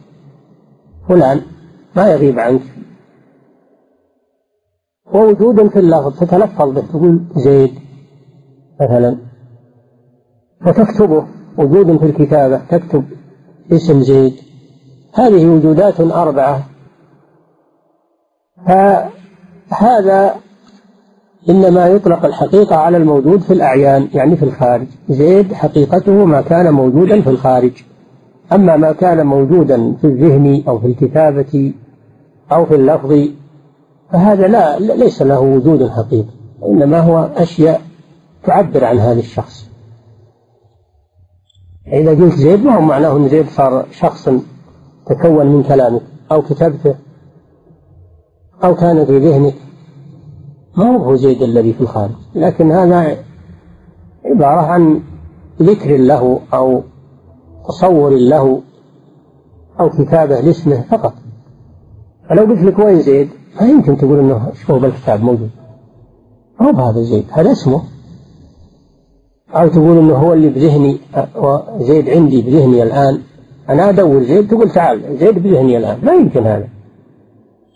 [1.09, 1.41] فلان
[1.95, 2.61] ما يغيب عنك.
[5.13, 6.81] ووجود في اللفظ تتلفظ به.
[6.81, 7.73] تقول زيد
[8.81, 9.17] مثلا.
[10.67, 11.25] وتكتبه
[11.57, 13.03] وجود في الكتابة تكتب
[13.71, 14.33] اسم زيد.
[15.13, 16.63] هذه وجودات أربعة.
[19.69, 20.35] فهذا
[21.49, 24.87] إنما يطلق الحقيقة على الموجود في الأعيان يعني في الخارج.
[25.09, 27.71] زيد حقيقته ما كان موجودا في الخارج.
[28.53, 31.73] أما ما كان موجودا في الذهن أو في الكتابة
[32.51, 33.27] أو في اللفظ
[34.11, 36.29] فهذا لا ليس له وجود حقيقي
[36.65, 37.81] إنما هو أشياء
[38.43, 39.68] تعبر عن هذا الشخص.
[41.93, 44.29] إذا قلت زيد ما هو معناه أن زيد صار شخص
[45.05, 46.01] تكون من كلامك
[46.31, 46.95] أو كتبته
[48.63, 49.53] أو كان في ذهنك
[50.77, 52.11] ما هو زيد الذي في الخارج.
[52.35, 53.17] لكن هذا
[54.25, 55.01] عبارة عن
[55.61, 56.81] ذكر له أو
[57.67, 58.61] تصور له
[59.79, 61.13] أو كتابة لاسمه فقط.
[62.29, 63.29] فلو قلت لك وين زيد
[63.61, 65.49] ما يمكن تقول إنه شوف بالكتاب موجود.
[66.61, 67.81] مو بهذا زيد هذا اسمه.
[69.53, 70.97] أو تقول إنه هو اللي بذهني
[71.77, 73.21] زيد عندي بذهني الآن.
[73.69, 75.99] أنا أدور زيد تقول تعال زيد بذهني الآن.
[76.03, 76.67] ما يمكن هذا.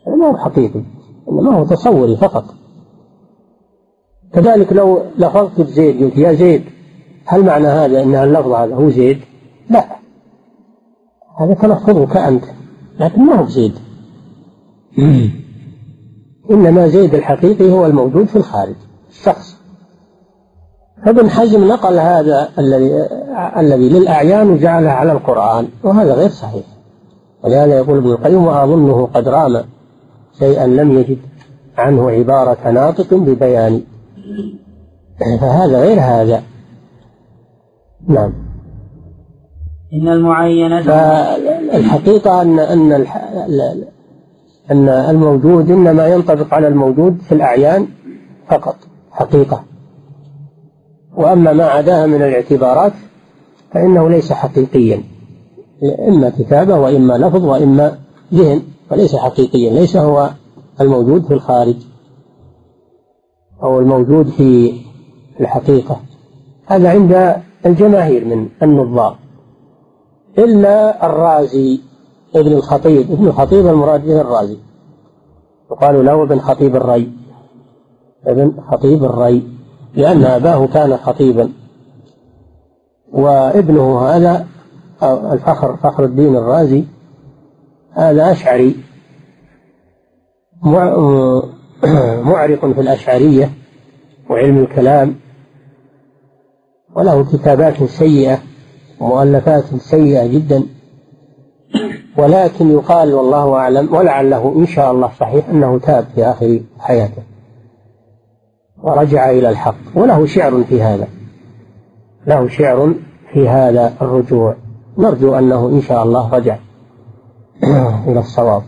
[0.08, 0.82] هذا ما هو حقيقي.
[1.32, 2.45] إنما هو تصوري فقط.
[4.34, 6.64] كذلك لو لفظت بزيد قلت يا زيد
[7.26, 9.20] هل معنى هذا أن اللفظ هذا هو زيد؟
[9.70, 9.86] لا.
[11.40, 12.44] هذا تلفظك أنت.
[13.00, 13.74] لكن ما هو بزيد.
[16.52, 18.76] إنما زيد الحقيقي هو الموجود في الخارج
[19.10, 19.62] الشخص.
[21.06, 23.08] فابن حزم نقل هذا الذي
[23.58, 26.64] الذي للأعيان وجعله على القرآن وهذا غير صحيح.
[27.44, 29.64] ولهذا يقول ابن القيم وأظنه قد رام
[30.40, 31.18] شيئا لم يجد
[31.78, 33.82] عنه عبارة ناطق ببيان.
[35.20, 36.44] فهذا غير هذا.
[38.08, 38.34] نعم.
[39.94, 43.06] إن المعين فالحقيقة أن أن
[44.72, 47.88] أن الموجود إنما ينطبق على الموجود في الأعيان
[48.48, 48.76] فقط
[49.12, 49.64] حقيقة.
[51.18, 52.94] وأما ما عداها من الاعتبارات
[53.72, 55.03] فإنه ليس حقيقيا
[56.07, 57.98] إما كتابة وإما لفظ وإما
[58.34, 58.61] ذهن
[58.91, 60.30] وليس حقيقيا ليس هو
[60.81, 61.76] الموجود في الخارج
[63.64, 64.73] أو الموجود في
[65.40, 65.99] الحقيقة.
[66.65, 67.35] هذا عند
[67.65, 69.18] الجماهير من النظار
[70.38, 71.80] إلا الرازي
[72.35, 74.57] ابن الخطيب ابن الخطيب المراد به الرازي.
[75.69, 77.11] وقالوا له ابن خطيب الري
[78.27, 79.53] ابن خطيب الري.
[79.94, 81.52] لأن أباه كان خطيبا.
[83.11, 84.48] وابنه هذا
[85.03, 86.84] الفخر فخر الدين الرازي
[87.91, 88.76] هذا أشعري.
[92.24, 93.52] معرق في الأشعرية
[94.30, 95.15] وعلم الكلام.
[96.95, 98.40] وله كتابات سيئة
[98.99, 100.64] ومؤلفات سيئة جدا.
[102.18, 107.32] ولكن يقال والله أعلم ولعله إن شاء الله صحيح أنه تاب في آخر حياته.
[108.84, 109.76] ورجع إلى الحق.
[109.95, 111.07] وله شعر في هذا.
[112.27, 112.93] له شعر
[113.34, 114.55] في هذا الرجوع.
[114.97, 116.57] نرجو أنه إن شاء الله رجع
[118.07, 118.61] إلى الصواب.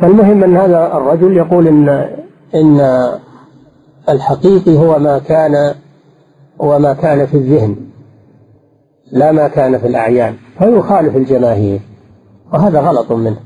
[0.00, 1.88] فالمهم أن هذا الرجل يقول إن
[2.54, 2.80] إن
[4.08, 5.74] الحقيقي هو ما كان
[6.58, 7.76] وما كان في الذهن
[9.12, 10.34] لا ما كان في الأعيان.
[10.58, 11.80] فيخالف الجماهير.
[12.52, 13.40] وهذا غلط منه.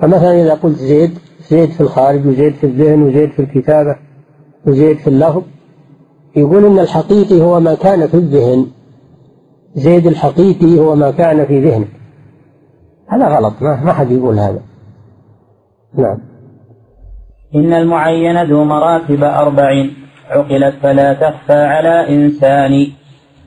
[0.00, 1.18] فمثلا إذا قلت زيد
[1.48, 3.96] زيد في الخارج وزيد في الذهن وزيد في الكتابة
[4.66, 5.42] وزيد في اللفظ
[6.36, 8.66] يقول إن الحقيقي هو ما كان في الذهن
[9.74, 11.88] زيد الحقيقي هو ما كان في ذهنك
[13.08, 14.60] هذا غلط ما, حد يقول هذا.
[15.98, 16.18] نعم.
[17.54, 19.86] إن المعين ذو مراتب أربع
[20.30, 22.86] عقلت فلا تخفى على إنسان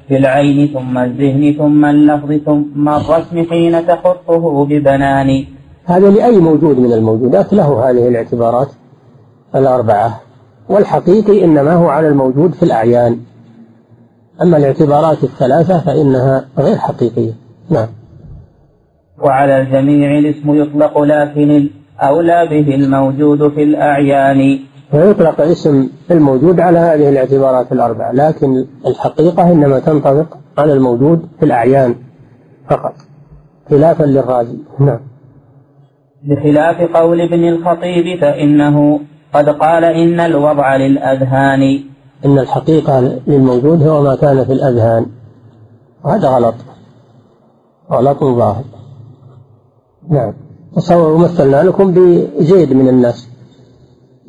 [0.07, 5.45] في العين ثم الذهن ثم اللفظ ثم الرسم حين تخطه ببنان.
[5.87, 8.67] هذا لأي موجود من الموجودات له هذه الاعتبارات
[9.55, 10.21] الأربعة
[10.69, 13.19] والحقيقي إنما هو على الموجود في الأعيان.
[14.41, 17.33] أما الاعتبارات الثلاثة فإنها غير حقيقية.
[17.69, 17.87] نعم.
[19.23, 21.69] وعلى الجميع الاسم يطلق لكن
[22.01, 24.59] الأولى به الموجود في الأعيان.
[24.93, 31.95] ويطلق اسم الموجود على هذه الاعتبارات الأربعة لكن الحقيقة إنما تنطبق على الموجود في الأعيان
[32.69, 32.93] فقط
[33.69, 34.99] خلافا للرازي نعم.
[36.23, 38.99] بخلاف قول ابن الخطيب فإنه
[39.33, 41.83] قد قال إن الوضع للأذهان.
[42.25, 45.05] إن الحقيقة للموجود هو ما كان في الأذهان.
[46.03, 46.55] وهذا غلط.
[47.91, 48.63] غلط ظاهر
[50.09, 50.33] نعم.
[50.75, 53.29] تصوروا مثلنا لكم بزيد من الناس.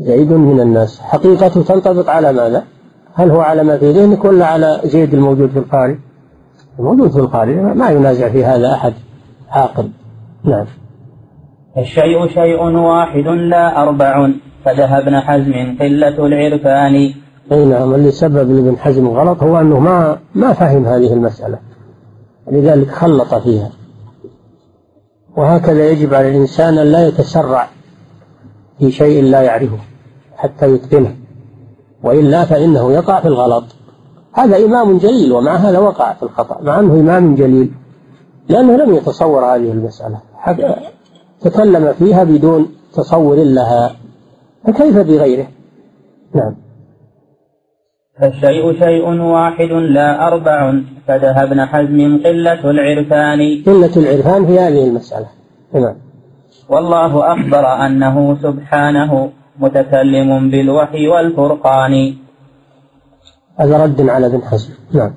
[0.01, 1.01] زيد من الناس.
[1.01, 2.65] حقيقته تنطبق على ماذا؟
[3.15, 5.99] هل هو على ما في ذهنك ولا على زيد الموجود في الخارج؟
[6.79, 8.93] الموجود في الخارج ما ينازع في هذا أحد.
[9.51, 9.91] عاقل.
[10.45, 10.67] نعم.
[11.79, 14.31] الشيء شيء واحد لا أربع.
[14.65, 17.15] فذهب ابن حزم قلة العرفان.
[17.53, 21.59] أي نعم اللي سبب لابن حزم غلط هو أنه ما ما فهم هذه المسألة.
[22.53, 23.71] لذلك خلط فيها.
[25.37, 27.69] وهكذا يجب على الإنسان أن لا يتسرع
[28.79, 29.79] في شيء لا يعرفه
[30.37, 31.17] حتى يتقنه.
[32.03, 33.65] وإلا فإنه يقع في الغلط.
[34.33, 37.71] هذا إمام جليل ومع هذا وقع في الخطأ مع أنه إمام جليل
[38.49, 40.21] لأنه لم يتصور هذه المسألة.
[41.41, 43.97] تكلم فيها بدون تصور لها
[44.65, 45.47] فكيف بغيره؟
[46.35, 46.55] نعم.
[48.21, 53.63] فالشيء شيء واحد لا أربع فذهب ابن حزم قلة العرفان.
[53.67, 55.27] قلة العرفان في هذه المسألة.
[55.75, 55.97] نعم.
[56.69, 62.15] والله أخبر أنه سبحانه متكلم بالوحي والفرقان.
[63.57, 64.73] هذا رد على ابن حزم.
[64.93, 65.15] نعم.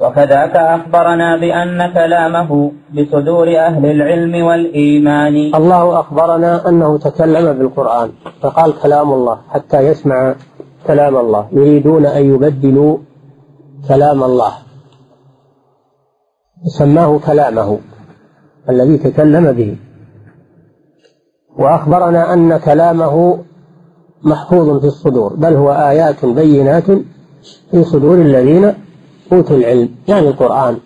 [0.00, 5.54] وكذاك أخبرنا بأن كلامه بصدور أهل العلم والإيمان.
[5.54, 8.10] الله أخبرنا أنه تكلم بالقرآن
[8.42, 10.34] فقال كلام الله حتى يسمع
[10.86, 11.48] كلام الله.
[11.52, 12.98] يريدون أن يبدلوا
[13.88, 14.52] كلام الله.
[16.78, 17.78] سماه كلامه
[18.70, 19.76] الذي تكلم به.
[21.58, 23.38] وأخبرنا أن كلامه
[24.22, 26.84] محفوظ في الصدور بل هو آيات بينات
[27.70, 28.74] في صدور الذين
[29.32, 30.78] أوتوا العلم يعني القرآن.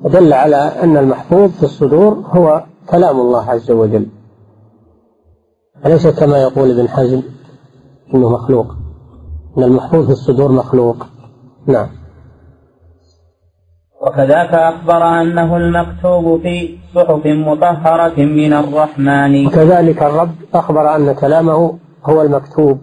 [0.00, 4.06] ودل على أن المحفوظ في الصدور هو كلام الله عز وجل.
[5.86, 7.22] أليس كما يقول ابن حزم؟
[8.14, 8.66] إنه مخلوق.
[9.58, 11.06] أن المحفوظ في الصدور مخلوق.
[11.66, 11.88] نعم.
[14.00, 19.46] وكذاك أخبر أنه المكتوب في صحف مطهرة من الرحمن.
[19.46, 22.78] وكذلك الرب أخبر أن كلامه هو المكتوب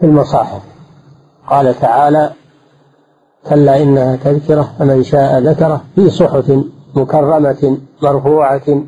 [0.00, 0.73] في المصاحف.
[1.50, 2.32] قال تعالى
[3.48, 6.60] كلا إنها تذكرة فمن شاء ذكره في صحف
[6.94, 8.82] مكرمة مرفوعة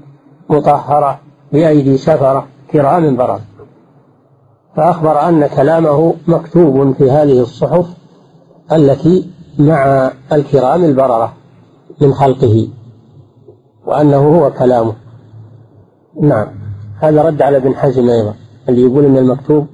[0.48, 1.20] مطهرة
[1.52, 3.40] بأيدي سفرة كرام بررة
[4.76, 7.86] فأخبر أن كلامه مكتوب في هذه الصحف
[8.72, 11.32] التي مع الكرام البررة
[12.00, 12.68] من خلقه
[13.86, 14.92] وأنه هو كلامه.
[16.20, 16.46] نعم
[16.98, 18.34] هذا رد على ابن حزم أيضا
[18.68, 19.66] اللي يقول إن المكتوب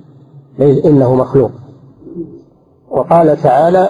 [0.60, 1.50] إنه مخلوق.
[2.92, 3.88] وقال تعالى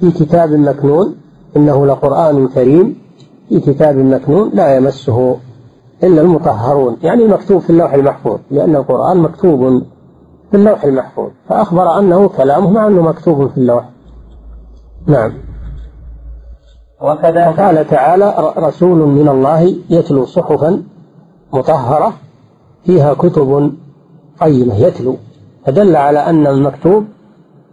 [0.00, 1.16] في كتاب مكنون
[1.56, 2.98] إنه لقرآن كريم
[3.48, 5.36] في كتاب مكنون لا يمسه
[6.02, 9.82] إلا المطهرون يعني مكتوب في اللوح المحفوظ لأن القرآن مكتوب
[10.50, 13.88] في اللوح المحفوظ فأخبر أنه كلامه مع أنه مكتوب في اللوح.
[15.06, 15.32] نعم.
[17.02, 20.82] وكذا وقال تعالى رسول من الله يتلو صحفا
[21.52, 22.12] مطهرة
[22.84, 23.72] فيها كتب
[24.40, 25.16] قيمة يتلو.
[25.66, 27.04] فدل على أن المكتوب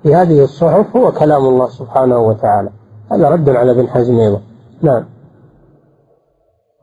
[0.03, 2.69] في هذه الصحف هو كلام الله سبحانه وتعالى.
[3.11, 4.41] هذا رد على ابن حزم أيضا.
[4.81, 5.05] نعم.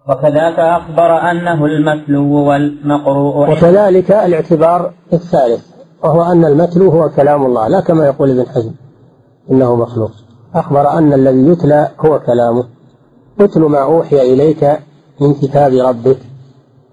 [0.09, 5.67] وكذاك أخبر أنه المتلو والمقروء وكذلك الاعتبار الثالث
[6.03, 8.73] وهو أن المتلو هو كلام الله لا كما يقول ابن حزم
[9.51, 10.11] إنه مخلوق.
[10.55, 12.65] أخبر أن الذي يتلى هو كلامه.
[13.41, 14.79] اتل ما أوحي إليك
[15.21, 16.19] من كتاب ربك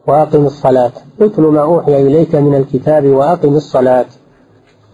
[0.08, 0.92] وأقم الصلاة.
[1.22, 4.06] اتل ما أوحي إليك من الكتاب وأقم الصلاة.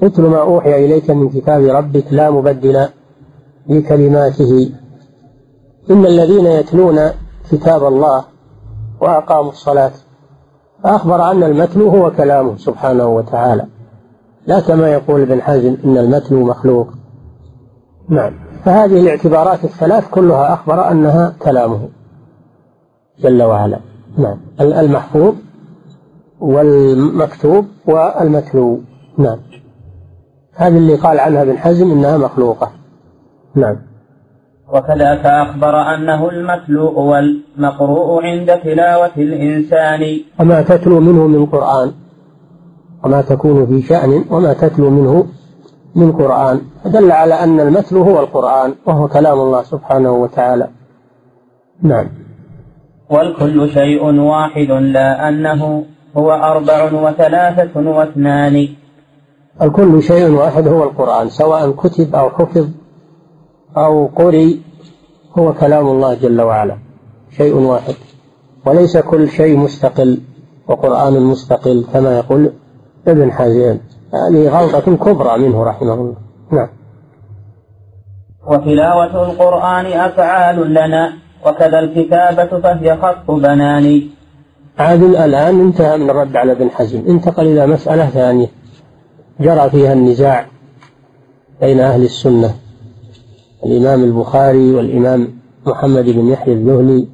[0.03, 2.87] اتل ما أوحي إليك من كتاب ربك لا مبدل
[3.67, 4.71] لكلماته.
[5.89, 6.99] إن الذين يتلون
[7.51, 8.25] كتاب الله
[9.01, 9.91] وأقاموا الصلاة
[10.83, 13.65] فأخبر أن المتلو هو كلامه سبحانه وتعالى
[14.47, 16.87] لا كما يقول ابن حزم إن المتلو مخلوق.
[18.09, 18.33] نعم.
[18.65, 21.89] فهذه الاعتبارات الثلاث كلها أخبر أنها كلامه
[23.19, 23.79] جل وعلا.
[24.17, 24.37] نعم.
[24.61, 25.33] المحفوظ
[26.39, 28.79] والمكتوب والمتلو.
[29.17, 29.37] نعم.
[30.57, 32.71] هذه اللي قال عنها ابن حزم إنها مخلوقة.
[33.55, 33.75] نعم.
[34.73, 40.19] وكذاك أخبر أنه المتلو والمقروء عند تلاوة الإنسان.
[40.39, 41.91] وما تتلو منه من قرآن.
[43.03, 45.25] وما تكون في شأن وما تتلو منه
[45.95, 46.61] من قرآن.
[46.85, 50.67] دل على أن المتلو هو القرآن وهو كلام الله سبحانه وتعالى.
[51.81, 52.07] نعم.
[53.09, 55.83] والكل شيء واحد لا أنه
[56.17, 58.67] هو أربع وثلاثة واثنان.
[59.61, 62.67] الكل شيء واحد هو القرآن سواء كتب أو حفظ
[63.77, 64.61] أو قري
[65.37, 66.77] هو كلام الله جل وعلا
[67.37, 67.93] شيء واحد.
[68.65, 70.19] وليس كل شيء مستقل
[70.67, 72.51] وقرآن مستقل كما يقول
[73.07, 73.79] ابن حزين.
[74.13, 76.15] هذه غلطة كبرى منه رحمه الله.
[76.51, 76.69] نعم.
[78.47, 81.13] وتلاوة القرآن أفعال لنا
[81.45, 84.01] وكذا الكتابة فهي خط بنان
[84.79, 88.47] عادل الآن انتهى من الرد على ابن حزم انتقل إلى مسألة ثانية.
[89.39, 90.45] جرى فيها النزاع
[91.61, 92.55] بين أهل السنة
[93.65, 95.27] الإمام البخاري والإمام
[95.65, 97.07] محمد بن يحيى الذهلي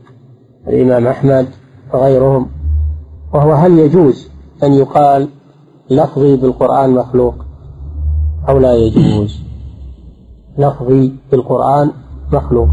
[0.68, 1.48] الإمام أحمد
[1.94, 2.50] وغيرهم.
[3.34, 4.30] وهو هل يجوز
[4.64, 5.30] أن يقال
[5.90, 7.36] لفظي بالقرآن مخلوق
[8.50, 9.40] أو لا يجوز؟
[10.58, 11.92] لفظي بالقرآن
[12.34, 12.70] مخلوق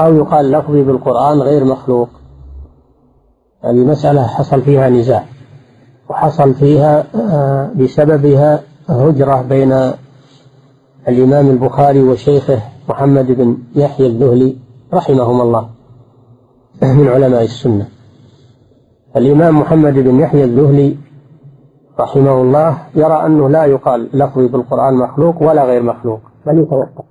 [0.00, 2.08] أو يقال لفظي بالقرآن غير مخلوق؟
[3.64, 5.24] هذه مسألة حصل فيها نزاع
[6.08, 9.72] وحصل فيها آه، بسببها هجرة بين
[11.08, 14.56] الإمام البخاري وشيخه محمد بن يحيى الذهلي
[14.94, 15.68] رحمهما الله
[16.98, 17.88] من علماء السنة.
[19.16, 20.96] الإمام محمد بن يحيى الذهلي
[22.00, 27.04] رحمه الله يرى أنه لا يقال لفظي بالقرآن مخلوق ولا غير مخلوق بل يتوقف.